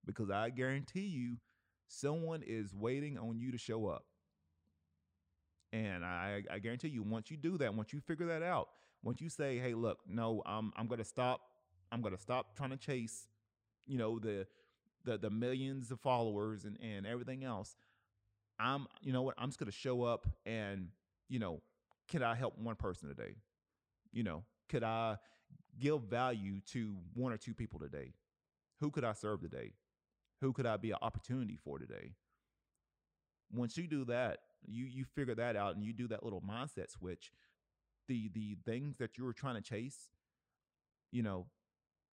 Because 0.05 0.31
I 0.31 0.51
guarantee 0.51 1.07
you, 1.07 1.37
someone 1.88 2.42
is 2.46 2.75
waiting 2.75 3.18
on 3.18 3.38
you 3.38 3.53
to 3.53 3.59
show 3.59 3.87
up. 3.87 4.05
And 5.73 6.05
I, 6.05 6.42
I 6.51 6.59
guarantee 6.59 6.88
you, 6.88 7.03
once 7.03 7.31
you 7.31 7.37
do 7.37 7.57
that, 7.59 7.75
once 7.75 7.92
you 7.92 8.01
figure 8.01 8.27
that 8.27 8.42
out, 8.42 8.68
once 9.03 9.20
you 9.20 9.29
say, 9.29 9.59
"Hey, 9.59 9.75
look, 9.75 9.99
no, 10.07 10.42
I'm 10.44 10.73
I'm 10.77 10.88
gonna 10.88 11.05
stop. 11.05 11.40
I'm 11.92 12.03
gonna 12.03 12.18
stop 12.18 12.57
trying 12.57 12.70
to 12.70 12.77
chase, 12.77 13.29
you 13.87 13.99
know, 13.99 14.18
the 14.18 14.46
the 15.05 15.16
the 15.16 15.31
millions 15.31 15.90
of 15.90 16.01
followers 16.01 16.64
and 16.64 16.77
and 16.83 17.07
everything 17.07 17.44
else. 17.44 17.77
I'm, 18.59 18.87
you 19.01 19.12
know 19.12 19.23
what? 19.23 19.35
I'm 19.38 19.49
just 19.49 19.59
gonna 19.59 19.70
show 19.73 20.03
up 20.03 20.27
and, 20.44 20.88
you 21.29 21.38
know, 21.38 21.62
can 22.09 22.23
I 22.23 22.35
help 22.35 22.59
one 22.59 22.77
person 22.77 23.09
today? 23.09 23.37
You 24.12 24.23
know, 24.23 24.44
could 24.68 24.83
I 24.83 25.16
give 25.78 26.02
value 26.02 26.60
to 26.72 26.96
one 27.14 27.32
or 27.32 27.36
two 27.36 27.54
people 27.54 27.80
today? 27.80 28.12
Who 28.80 28.90
could 28.90 29.04
I 29.04 29.12
serve 29.12 29.42
today? 29.42 29.72
Who 30.40 30.52
could 30.52 30.66
I 30.66 30.76
be 30.76 30.90
an 30.90 30.98
opportunity 31.02 31.58
for 31.62 31.78
today? 31.78 32.14
Once 33.52 33.76
you 33.76 33.86
do 33.86 34.04
that, 34.06 34.38
you 34.66 34.84
you 34.86 35.04
figure 35.04 35.34
that 35.34 35.56
out 35.56 35.74
and 35.74 35.84
you 35.84 35.92
do 35.92 36.08
that 36.08 36.22
little 36.22 36.40
mindset 36.40 36.90
switch, 36.90 37.32
the 38.08 38.30
the 38.34 38.56
things 38.64 38.96
that 38.98 39.18
you 39.18 39.24
were 39.24 39.32
trying 39.32 39.56
to 39.56 39.60
chase, 39.62 40.08
you 41.10 41.22
know, 41.22 41.46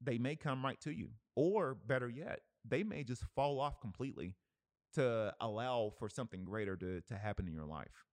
they 0.02 0.18
may 0.18 0.36
come 0.36 0.64
right 0.64 0.80
to 0.82 0.92
you. 0.92 1.10
Or 1.36 1.76
better 1.76 2.10
yet, 2.10 2.42
they 2.68 2.84
may 2.84 3.04
just 3.04 3.24
fall 3.36 3.60
off 3.60 3.80
completely 3.80 4.36
to 4.94 5.34
allow 5.40 5.94
for 6.00 6.10
something 6.10 6.44
greater 6.44 6.76
to 6.76 7.02
to 7.02 7.16
happen 7.16 7.48
in 7.48 7.54
your 7.54 7.66
life. 7.66 8.06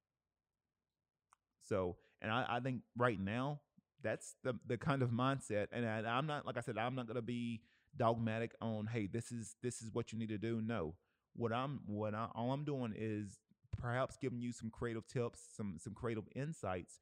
So, 1.63 1.97
and 2.21 2.31
I, 2.31 2.45
I 2.49 2.61
think 2.61 2.83
right 2.97 3.19
now 3.19 3.61
that's 4.05 4.37
the 4.45 4.55
the 4.67 4.77
kind 4.77 5.03
of 5.03 5.11
mindset. 5.11 5.69
And 5.73 5.85
I, 5.85 5.99
I'm 6.07 6.27
not 6.27 6.47
like 6.47 6.57
I 6.57 6.61
said, 6.61 6.79
I'm 6.79 6.95
not 6.95 7.07
going 7.07 7.17
to 7.17 7.23
be 7.23 7.63
dogmatic 7.97 8.55
on 8.61 8.87
hey, 8.87 9.09
this 9.09 9.33
is 9.33 9.57
this 9.63 9.83
is 9.83 9.91
what 9.93 10.13
you 10.13 10.19
need 10.19 10.29
to 10.29 10.39
do. 10.39 10.61
No, 10.65 10.95
what 11.35 11.53
I'm 11.53 11.81
what 11.87 12.15
I, 12.15 12.29
all 12.35 12.53
I'm 12.53 12.65
doing 12.65 12.95
is 12.97 13.41
perhaps 13.77 14.17
giving 14.21 14.41
you 14.41 14.53
some 14.53 14.71
creative 14.71 15.07
tips, 15.09 15.41
some 15.57 15.79
some 15.81 15.95
creative 15.95 16.25
insights 16.37 17.01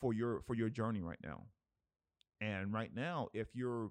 for 0.00 0.12
your 0.12 0.42
for 0.42 0.54
your 0.54 0.68
journey 0.68 1.00
right 1.00 1.20
now. 1.22 1.44
And 2.40 2.72
right 2.72 2.94
now, 2.94 3.28
if 3.32 3.48
you're 3.54 3.90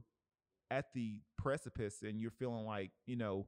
at 0.69 0.93
the 0.93 1.21
precipice 1.37 2.01
and 2.03 2.19
you're 2.19 2.31
feeling 2.31 2.65
like 2.65 2.91
you 3.05 3.15
know 3.15 3.47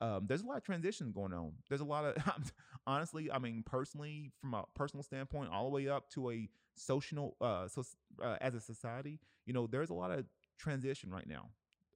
um, 0.00 0.26
there's 0.26 0.42
a 0.42 0.46
lot 0.46 0.58
of 0.58 0.62
transitions 0.62 1.12
going 1.12 1.32
on. 1.32 1.52
There's 1.68 1.80
a 1.80 1.84
lot 1.84 2.04
of 2.04 2.52
honestly, 2.86 3.30
I 3.30 3.38
mean, 3.38 3.62
personally, 3.64 4.30
from 4.40 4.54
a 4.54 4.64
personal 4.74 5.02
standpoint, 5.02 5.50
all 5.50 5.64
the 5.64 5.70
way 5.70 5.88
up 5.88 6.10
to 6.10 6.30
a 6.30 6.48
social, 6.76 7.36
uh, 7.40 7.68
so 7.68 7.84
uh, 8.22 8.36
as 8.40 8.54
a 8.54 8.60
society, 8.60 9.18
you 9.44 9.52
know, 9.52 9.66
there's 9.66 9.90
a 9.90 9.94
lot 9.94 10.10
of 10.10 10.24
transition 10.58 11.10
right 11.10 11.28
now. 11.28 11.50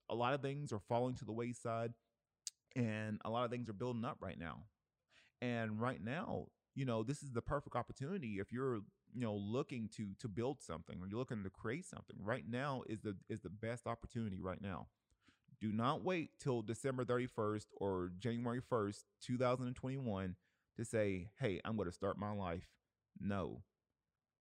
A 0.09 0.15
lot 0.15 0.35
of 0.35 0.43
things 0.43 0.73
are 0.73 0.81
falling 0.81 1.15
to 1.17 1.25
the 1.25 1.33
wayside, 1.33 1.93
and 2.75 3.21
a 3.25 3.31
lot 3.31 3.45
of 3.45 3.51
things 3.51 3.69
are 3.69 3.75
building 3.75 4.05
up 4.05 4.19
right 4.21 4.39
now. 4.39 4.65
And 5.41 5.81
right 5.81 6.03
now, 6.03 6.47
you 6.75 6.85
know, 6.85 7.03
this 7.03 7.23
is 7.23 7.31
the 7.33 7.43
perfect 7.43 7.77
opportunity 7.77 8.39
if 8.39 8.53
you're, 8.53 8.81
you 9.15 9.23
know, 9.23 9.35
looking 9.35 9.89
to 9.97 10.15
to 10.19 10.29
build 10.29 10.61
something 10.61 10.99
or 11.01 11.07
you're 11.09 11.19
looking 11.19 11.43
to 11.43 11.51
create 11.51 11.87
something. 11.87 12.17
Right 12.23 12.45
now 12.49 12.83
is 12.89 13.01
the 13.01 13.17
is 13.29 13.41
the 13.41 13.51
best 13.51 13.87
opportunity 13.87 14.41
right 14.41 14.61
now. 14.61 14.89
Do 15.61 15.73
not 15.73 16.03
wait 16.03 16.31
till 16.39 16.63
December 16.63 17.05
31st 17.05 17.67
or 17.77 18.13
January 18.19 18.63
1st, 18.63 19.05
2021 19.21 20.37
to 20.77 20.85
say, 20.85 21.29
hey, 21.39 21.61
I'm 21.65 21.77
going 21.77 21.89
to 21.89 21.95
start 21.95 22.19
my 22.19 22.33
life. 22.33 22.67
No. 23.21 23.63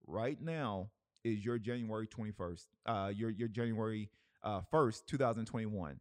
Right 0.07 0.41
now 0.41 0.89
is 1.23 1.43
your 1.43 1.57
January 1.57 2.07
21st, 2.07 2.65
uh, 2.85 3.11
your, 3.13 3.29
your 3.29 3.47
January 3.47 4.09
uh, 4.43 4.61
1st, 4.73 5.05
2021. 5.07 5.99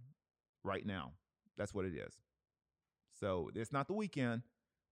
Right 0.64 0.86
now. 0.86 1.12
That's 1.56 1.74
what 1.74 1.84
it 1.84 1.94
is. 1.94 2.14
So 3.18 3.50
it's 3.54 3.72
not 3.72 3.88
the 3.88 3.94
weekend. 3.94 4.42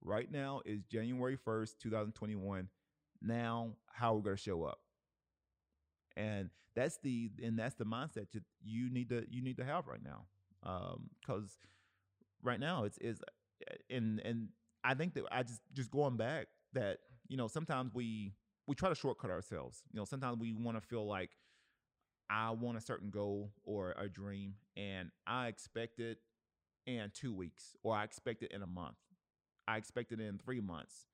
Right 0.01 0.31
now 0.31 0.61
is 0.65 0.83
January 0.83 1.37
1st, 1.37 1.77
2021. 1.81 2.67
Now, 3.21 3.69
how 3.91 4.13
we're 4.13 4.21
going 4.21 4.35
to 4.35 4.41
show 4.41 4.63
up 4.63 4.79
and 6.17 6.49
that's 6.75 6.97
the 7.03 7.29
and 7.41 7.57
that's 7.57 7.75
the 7.75 7.85
mindset 7.85 8.31
that 8.33 8.43
you 8.63 8.89
need 8.89 9.09
to 9.09 9.25
you 9.29 9.41
need 9.41 9.57
to 9.57 9.63
have 9.63 9.87
right 9.87 10.03
now 10.03 10.25
um, 10.63 11.09
right 12.43 12.59
now 12.59 12.83
it's 12.83 12.97
is 12.97 13.21
and 13.89 14.19
and 14.25 14.49
I 14.83 14.95
think 14.95 15.13
that 15.13 15.23
I 15.31 15.43
just 15.43 15.61
just 15.73 15.91
going 15.91 16.17
back 16.17 16.47
that 16.73 16.97
you 17.27 17.37
know 17.37 17.47
sometimes 17.47 17.93
we 17.93 18.33
we 18.67 18.75
try 18.75 18.89
to 18.89 18.95
shortcut 18.95 19.31
ourselves. 19.31 19.81
You 19.91 19.99
know 19.99 20.05
sometimes 20.05 20.39
we 20.39 20.53
want 20.53 20.77
to 20.77 20.81
feel 20.81 21.07
like 21.07 21.31
I 22.29 22.51
want 22.51 22.77
a 22.77 22.81
certain 22.81 23.09
goal 23.09 23.51
or 23.63 23.95
a 23.97 24.09
dream 24.09 24.55
and 24.75 25.09
I 25.25 25.47
expect 25.47 25.99
it 25.99 26.17
in 26.85 27.11
two 27.13 27.33
weeks 27.33 27.75
or 27.83 27.95
I 27.95 28.03
expect 28.03 28.43
it 28.43 28.51
in 28.51 28.61
a 28.61 28.67
month. 28.67 28.97
I 29.67 29.77
expect 29.77 30.11
it 30.11 30.19
in 30.19 30.37
three 30.37 30.61
months 30.61 31.07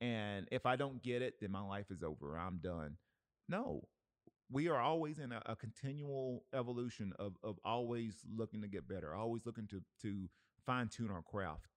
and 0.00 0.46
if 0.52 0.66
I 0.66 0.76
don't 0.76 1.02
get 1.02 1.22
it 1.22 1.40
then 1.40 1.50
my 1.50 1.62
life 1.62 1.90
is 1.90 2.02
over. 2.02 2.38
I'm 2.38 2.58
done. 2.58 2.96
No. 3.48 3.88
We 4.50 4.68
are 4.68 4.80
always 4.80 5.18
in 5.18 5.32
a, 5.32 5.40
a, 5.46 5.56
continual 5.56 6.44
evolution 6.54 7.14
of 7.18 7.38
of 7.42 7.58
always 7.64 8.16
looking 8.36 8.60
to 8.60 8.68
get 8.68 8.86
better, 8.86 9.14
always 9.14 9.46
looking 9.46 9.66
to 9.68 9.80
to 10.02 10.28
fine 10.66 10.88
tune 10.88 11.10
our 11.10 11.22
craft. 11.22 11.71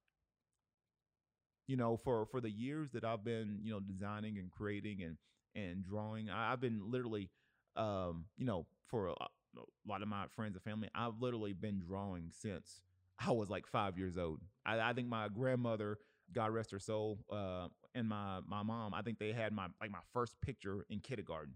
You 1.67 1.77
know, 1.77 1.97
for 1.97 2.25
for 2.25 2.41
the 2.41 2.49
years 2.49 2.91
that 2.91 3.03
I've 3.03 3.23
been, 3.23 3.59
you 3.63 3.71
know, 3.71 3.79
designing 3.79 4.37
and 4.37 4.51
creating 4.51 5.01
and 5.01 5.17
and 5.55 5.83
drawing, 5.83 6.29
I, 6.29 6.51
have 6.51 6.61
been 6.61 6.91
literally, 6.91 7.29
um, 7.75 8.25
you 8.37 8.45
know, 8.45 8.65
for 8.87 9.07
a, 9.07 9.13
a 9.13 9.61
lot 9.87 10.01
of 10.01 10.07
my 10.07 10.25
friends 10.35 10.55
and 10.55 10.63
family, 10.63 10.89
I've 10.93 11.19
literally 11.19 11.53
been 11.53 11.79
drawing 11.79 12.29
since 12.31 12.81
I 13.19 13.31
was 13.31 13.49
like 13.49 13.65
five 13.65 13.97
years 13.97 14.17
old. 14.17 14.41
I, 14.65 14.79
I 14.79 14.93
think 14.93 15.07
my 15.07 15.29
grandmother, 15.29 15.97
God 16.33 16.51
rest 16.51 16.71
her 16.71 16.79
soul, 16.79 17.19
uh, 17.31 17.67
and 17.93 18.07
my 18.09 18.39
my 18.47 18.63
mom, 18.63 18.93
I 18.93 19.01
think 19.01 19.19
they 19.19 19.31
had 19.31 19.53
my 19.53 19.67
like 19.81 19.91
my 19.91 19.99
first 20.13 20.39
picture 20.41 20.85
in 20.89 20.99
kindergarten. 20.99 21.55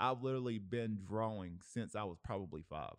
I've 0.00 0.22
literally 0.22 0.58
been 0.58 0.98
drawing 1.06 1.60
since 1.62 1.94
I 1.94 2.02
was 2.02 2.18
probably 2.24 2.62
five. 2.68 2.96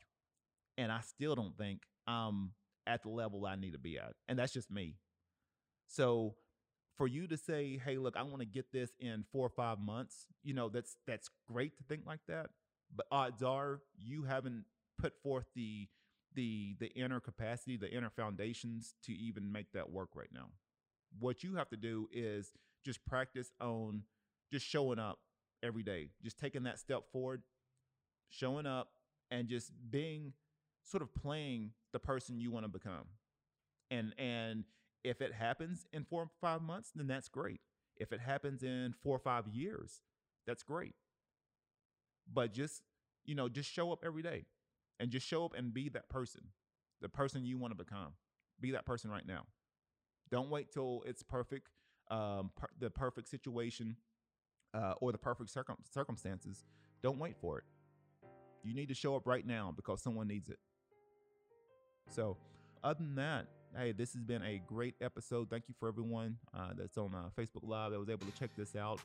And 0.78 0.92
I 0.92 1.02
still 1.02 1.36
don't 1.36 1.56
think 1.58 1.82
I'm 2.08 2.52
at 2.88 3.04
the 3.04 3.10
level 3.10 3.46
I 3.46 3.56
need 3.56 3.74
to 3.74 3.78
be 3.80 3.98
at. 3.98 4.14
And 4.28 4.40
that's 4.40 4.54
just 4.54 4.72
me. 4.72 4.96
So 5.88 6.36
for 6.98 7.08
you 7.08 7.28
to 7.28 7.38
say, 7.38 7.82
hey, 7.84 7.98
look, 7.98 8.16
I 8.16 8.24
want 8.24 8.40
to 8.40 8.46
get 8.46 8.72
this 8.72 8.92
in 9.00 9.24
four 9.32 9.46
or 9.46 9.50
five 9.50 9.80
months, 9.80 10.28
you 10.44 10.54
know, 10.54 10.70
that's 10.70 10.96
that's 11.08 11.30
great 11.48 11.78
to 11.78 11.84
think 11.84 12.04
like 12.06 12.22
that. 12.28 12.50
But 12.96 13.08
odds 13.12 13.42
are 13.42 13.82
you 13.98 14.24
haven't 14.24 14.66
put 15.00 15.14
forth 15.22 15.46
the 15.56 15.88
the 16.36 16.76
the 16.80 16.88
inner 16.94 17.20
capacity, 17.20 17.78
the 17.78 17.92
inner 17.92 18.10
foundations 18.10 18.96
to 19.06 19.14
even 19.14 19.52
make 19.52 19.72
that 19.74 19.92
work 19.92 20.10
right 20.16 20.30
now. 20.34 20.48
What 21.20 21.44
you 21.44 21.56
have 21.56 21.70
to 21.70 21.78
do 21.78 22.10
is 22.12 22.52
just 22.86 23.06
practice 23.06 23.52
on 23.62 24.04
just 24.52 24.66
showing 24.66 25.00
up 25.00 25.20
every 25.64 25.84
day, 25.84 26.10
just 26.24 26.38
taking 26.38 26.64
that 26.64 26.80
step 26.80 27.04
forward, 27.12 27.42
showing 28.30 28.66
up, 28.66 28.90
and 29.32 29.48
just 29.48 29.72
being 29.90 30.34
sort 30.84 31.02
of 31.02 31.14
playing 31.16 31.72
the 31.92 32.00
person 32.00 32.40
you 32.40 32.52
want 32.52 32.66
to 32.66 32.70
become. 32.70 33.06
And 33.90 34.14
and 34.18 34.66
if 35.04 35.22
it 35.22 35.34
happens 35.34 35.86
in 35.92 36.06
four 36.06 36.24
or 36.24 36.30
five 36.42 36.62
months, 36.62 36.92
then 36.96 37.08
that's 37.08 37.28
great. 37.28 37.62
If 37.98 38.12
it 38.12 38.20
happens 38.20 38.64
in 38.64 38.94
four 39.04 39.16
or 39.16 39.20
five 39.20 39.48
years, 39.48 40.02
that's 40.48 40.64
great. 40.64 40.96
But 42.32 42.54
just, 42.54 42.82
you 43.26 43.36
know, 43.36 43.50
just 43.50 43.72
show 43.72 43.92
up 43.92 44.04
every 44.06 44.24
day 44.24 44.46
and 45.00 45.12
just 45.12 45.28
show 45.28 45.46
up 45.46 45.54
and 45.56 45.74
be 45.74 45.90
that 45.90 46.10
person, 46.10 46.42
the 47.02 47.10
person 47.10 47.46
you 47.46 47.58
want 47.58 47.72
to 47.72 47.84
become. 47.84 48.14
Be 48.60 48.72
that 48.72 48.86
person 48.86 49.12
right 49.12 49.26
now. 49.28 49.44
Don't 50.32 50.50
wait 50.50 50.72
till 50.72 51.04
it's 51.06 51.22
perfect, 51.22 51.70
um, 52.10 52.52
per- 52.56 52.70
the 52.80 52.90
perfect 52.90 53.28
situation 53.28 53.98
uh, 54.74 54.94
or 55.02 55.12
the 55.12 55.18
perfect 55.18 55.50
circum- 55.50 55.78
circumstances. 55.94 56.64
Don't 57.02 57.20
wait 57.20 57.36
for 57.40 57.60
it. 57.60 57.64
You 58.64 58.74
need 58.74 58.88
to 58.88 58.96
show 58.96 59.16
up 59.16 59.28
right 59.28 59.46
now 59.46 59.74
because 59.76 60.02
someone 60.02 60.28
needs 60.28 60.50
it. 60.50 60.60
So, 62.10 62.38
other 62.84 63.00
than 63.00 63.16
that, 63.16 63.48
hey, 63.78 63.92
this 63.92 64.14
has 64.14 64.24
been 64.24 64.44
a 64.44 64.62
great 64.68 64.96
episode. 65.02 65.50
Thank 65.50 65.66
you 65.68 65.76
for 65.80 65.88
everyone 65.88 66.38
uh, 66.54 66.70
that's 66.78 66.98
on 66.98 67.14
uh, 67.14 67.30
Facebook 67.40 67.68
Live 67.68 67.92
that 67.92 68.00
was 68.00 68.10
able 68.10 68.26
to 68.26 68.32
check 68.34 68.52
this 68.58 68.76
out. 68.76 69.00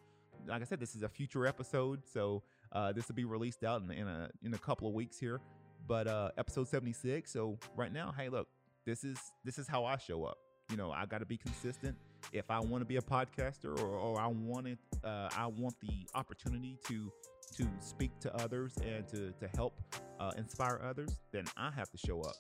Like 0.47 0.63
I 0.63 0.65
said, 0.65 0.81
this 0.81 0.95
is 0.95 1.03
a 1.03 1.09
future 1.09 1.47
episode, 1.47 2.03
so 2.07 2.43
uh, 2.73 2.93
this 2.93 3.09
will 3.09 3.15
be 3.15 3.25
released 3.25 3.65
out 3.65 3.83
in, 3.83 3.91
in, 3.91 4.07
a 4.07 4.31
in 4.43 4.55
a 4.55 4.59
couple 4.59 4.87
of 4.87 4.95
weeks 4.95 5.19
here. 5.19 5.41
But 5.87 6.07
uh, 6.07 6.31
episode 6.39 6.69
76. 6.69 7.31
So 7.31 7.59
right 7.77 7.93
now, 7.93 8.15
hey, 8.17 8.29
look, 8.29 8.49
this 8.85 9.05
is 9.05 9.19
this 9.45 9.59
is 9.59 9.67
how 9.67 9.85
I 9.85 9.97
show 9.97 10.25
up. 10.25 10.39
You 10.71 10.77
know, 10.77 10.93
I 10.93 11.07
got 11.07 11.19
to 11.19 11.27
be 11.27 11.39
consistent. 11.39 11.97
If 12.33 12.51
I 12.51 12.61
want 12.61 12.83
to 12.83 12.85
be 12.85 12.97
a 12.97 13.03
podcaster, 13.03 13.79
or, 13.81 13.87
or 13.87 14.21
I 14.21 14.27
want 14.27 14.69
it, 14.69 14.79
uh, 15.03 15.29
I 15.37 15.47
want 15.47 15.75
the 15.81 16.07
opportunity 16.15 16.79
to 16.89 17.11
to 17.57 17.67
speak 17.81 18.11
to 18.21 18.35
others 18.37 18.77
and 18.85 19.09
to 19.09 19.33
to 19.33 19.49
help 19.57 19.75
uh, 20.21 20.33
inspire 20.37 20.81
others, 20.85 21.19
then 21.33 21.45
I 21.57 21.71
have 21.71 21.91
to 21.91 21.99
show 21.99 22.21
up 22.21 22.35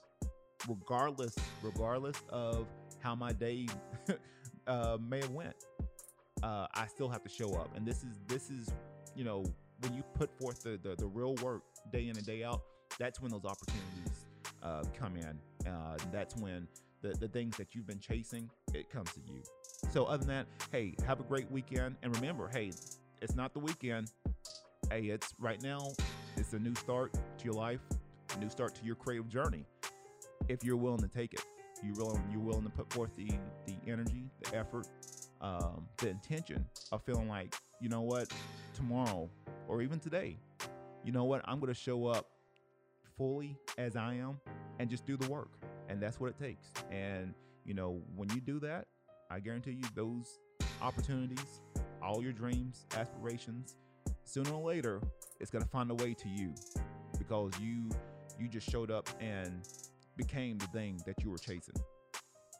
regardless 0.66 1.36
regardless 1.62 2.16
of 2.30 2.66
how 3.00 3.14
my 3.14 3.32
day 3.32 3.66
uh, 4.66 4.98
may 5.08 5.20
have 5.20 5.30
went 5.30 5.54
uh, 6.42 6.66
i 6.74 6.86
still 6.86 7.08
have 7.08 7.22
to 7.22 7.28
show 7.28 7.54
up. 7.54 7.70
And 7.76 7.86
this 7.86 7.98
is 7.98 8.18
this 8.26 8.50
is 8.50 8.68
you 9.14 9.24
know 9.24 9.44
when 9.80 9.94
you 9.94 10.02
put 10.14 10.30
forth 10.40 10.62
the, 10.62 10.78
the, 10.82 10.96
the 10.96 11.06
real 11.06 11.34
work 11.36 11.62
day 11.92 12.08
in 12.08 12.16
and 12.16 12.26
day 12.26 12.42
out 12.42 12.62
that's 12.98 13.20
when 13.20 13.30
those 13.30 13.44
opportunities 13.44 14.26
uh, 14.62 14.82
come 14.98 15.16
in. 15.16 15.38
Uh, 15.70 15.96
that's 16.10 16.34
when 16.36 16.66
the, 17.00 17.10
the 17.10 17.28
things 17.28 17.56
that 17.56 17.74
you've 17.74 17.86
been 17.86 18.00
chasing 18.00 18.50
it 18.74 18.90
comes 18.90 19.12
to 19.12 19.20
you. 19.20 19.40
So 19.92 20.04
other 20.04 20.24
than 20.24 20.28
that 20.28 20.46
hey 20.72 20.94
have 21.06 21.20
a 21.20 21.24
great 21.24 21.50
weekend. 21.50 21.96
And 22.02 22.14
remember 22.16 22.48
hey 22.52 22.72
it's 23.22 23.34
not 23.34 23.52
the 23.52 23.60
weekend. 23.60 24.10
Hey 24.90 25.06
it's 25.06 25.34
right 25.38 25.62
now 25.62 25.90
it's 26.36 26.52
a 26.52 26.58
new 26.58 26.74
start 26.74 27.12
to 27.14 27.44
your 27.44 27.54
life 27.54 27.80
a 28.36 28.38
new 28.38 28.48
start 28.48 28.74
to 28.74 28.84
your 28.84 28.94
creative 28.94 29.28
journey 29.28 29.64
if 30.48 30.64
you're 30.64 30.76
willing 30.76 31.00
to 31.00 31.08
take 31.08 31.34
it. 31.34 31.42
You 31.82 31.92
willing 31.96 32.22
you're 32.30 32.40
willing 32.40 32.64
to 32.64 32.70
put 32.70 32.92
forth 32.92 33.14
the 33.16 33.30
the 33.66 33.76
energy, 33.86 34.30
the 34.42 34.56
effort, 34.56 34.88
um, 35.40 35.86
the 35.98 36.08
intention 36.08 36.66
of 36.90 37.02
feeling 37.04 37.28
like, 37.28 37.54
you 37.80 37.88
know 37.88 38.02
what, 38.02 38.32
tomorrow 38.74 39.30
or 39.68 39.80
even 39.82 40.00
today, 40.00 40.38
you 41.04 41.12
know 41.12 41.24
what, 41.24 41.42
I'm 41.44 41.60
gonna 41.60 41.74
show 41.74 42.06
up 42.06 42.26
fully 43.16 43.56
as 43.76 43.94
I 43.94 44.14
am 44.14 44.40
and 44.80 44.90
just 44.90 45.06
do 45.06 45.16
the 45.16 45.28
work. 45.28 45.50
And 45.88 46.02
that's 46.02 46.18
what 46.18 46.30
it 46.30 46.38
takes. 46.38 46.66
And 46.90 47.32
you 47.64 47.74
know, 47.74 48.02
when 48.16 48.28
you 48.30 48.40
do 48.40 48.58
that, 48.60 48.86
I 49.30 49.38
guarantee 49.38 49.72
you 49.72 49.84
those 49.94 50.40
opportunities, 50.82 51.60
all 52.02 52.22
your 52.22 52.32
dreams, 52.32 52.86
aspirations, 52.96 53.76
sooner 54.24 54.50
or 54.50 54.66
later, 54.66 55.00
it's 55.38 55.50
gonna 55.52 55.64
find 55.66 55.92
a 55.92 55.94
way 55.94 56.12
to 56.14 56.28
you 56.28 56.54
because 57.18 57.52
you 57.60 57.88
you 58.38 58.48
just 58.48 58.68
showed 58.68 58.90
up 58.90 59.08
and 59.20 59.62
became 60.18 60.58
the 60.58 60.66
thing 60.66 61.00
that 61.06 61.22
you 61.24 61.30
were 61.30 61.38
chasing. 61.38 61.76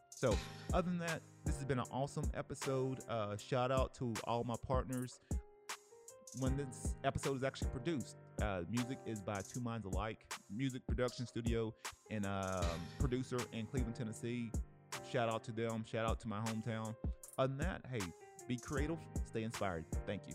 So, 0.08 0.34
other 0.72 0.88
than 0.88 0.98
that, 1.00 1.20
this 1.44 1.56
has 1.56 1.64
been 1.64 1.78
an 1.78 1.86
awesome 1.90 2.24
episode. 2.34 3.00
Uh, 3.08 3.36
shout 3.36 3.70
out 3.70 3.94
to 3.96 4.14
all 4.24 4.42
my 4.44 4.56
partners. 4.66 5.20
When 6.40 6.56
this 6.56 6.94
episode 7.04 7.36
is 7.36 7.44
actually 7.44 7.70
produced, 7.70 8.16
uh, 8.42 8.62
music 8.70 8.98
is 9.06 9.20
by 9.20 9.40
Two 9.52 9.60
Minds 9.60 9.86
Alike 9.86 10.18
Music 10.50 10.82
Production 10.86 11.26
Studio 11.26 11.74
and 12.10 12.26
uh, 12.26 12.62
producer 12.98 13.38
in 13.52 13.66
Cleveland, 13.66 13.96
Tennessee. 13.96 14.50
Shout 15.12 15.28
out 15.28 15.44
to 15.44 15.52
them. 15.52 15.84
Shout 15.90 16.08
out 16.08 16.20
to 16.20 16.28
my 16.28 16.40
hometown. 16.40 16.94
Other 17.38 17.48
than 17.48 17.58
that, 17.58 17.82
hey, 17.90 18.00
be 18.46 18.56
creative, 18.56 18.98
stay 19.26 19.42
inspired. 19.42 19.84
Thank 20.06 20.22
you. 20.26 20.34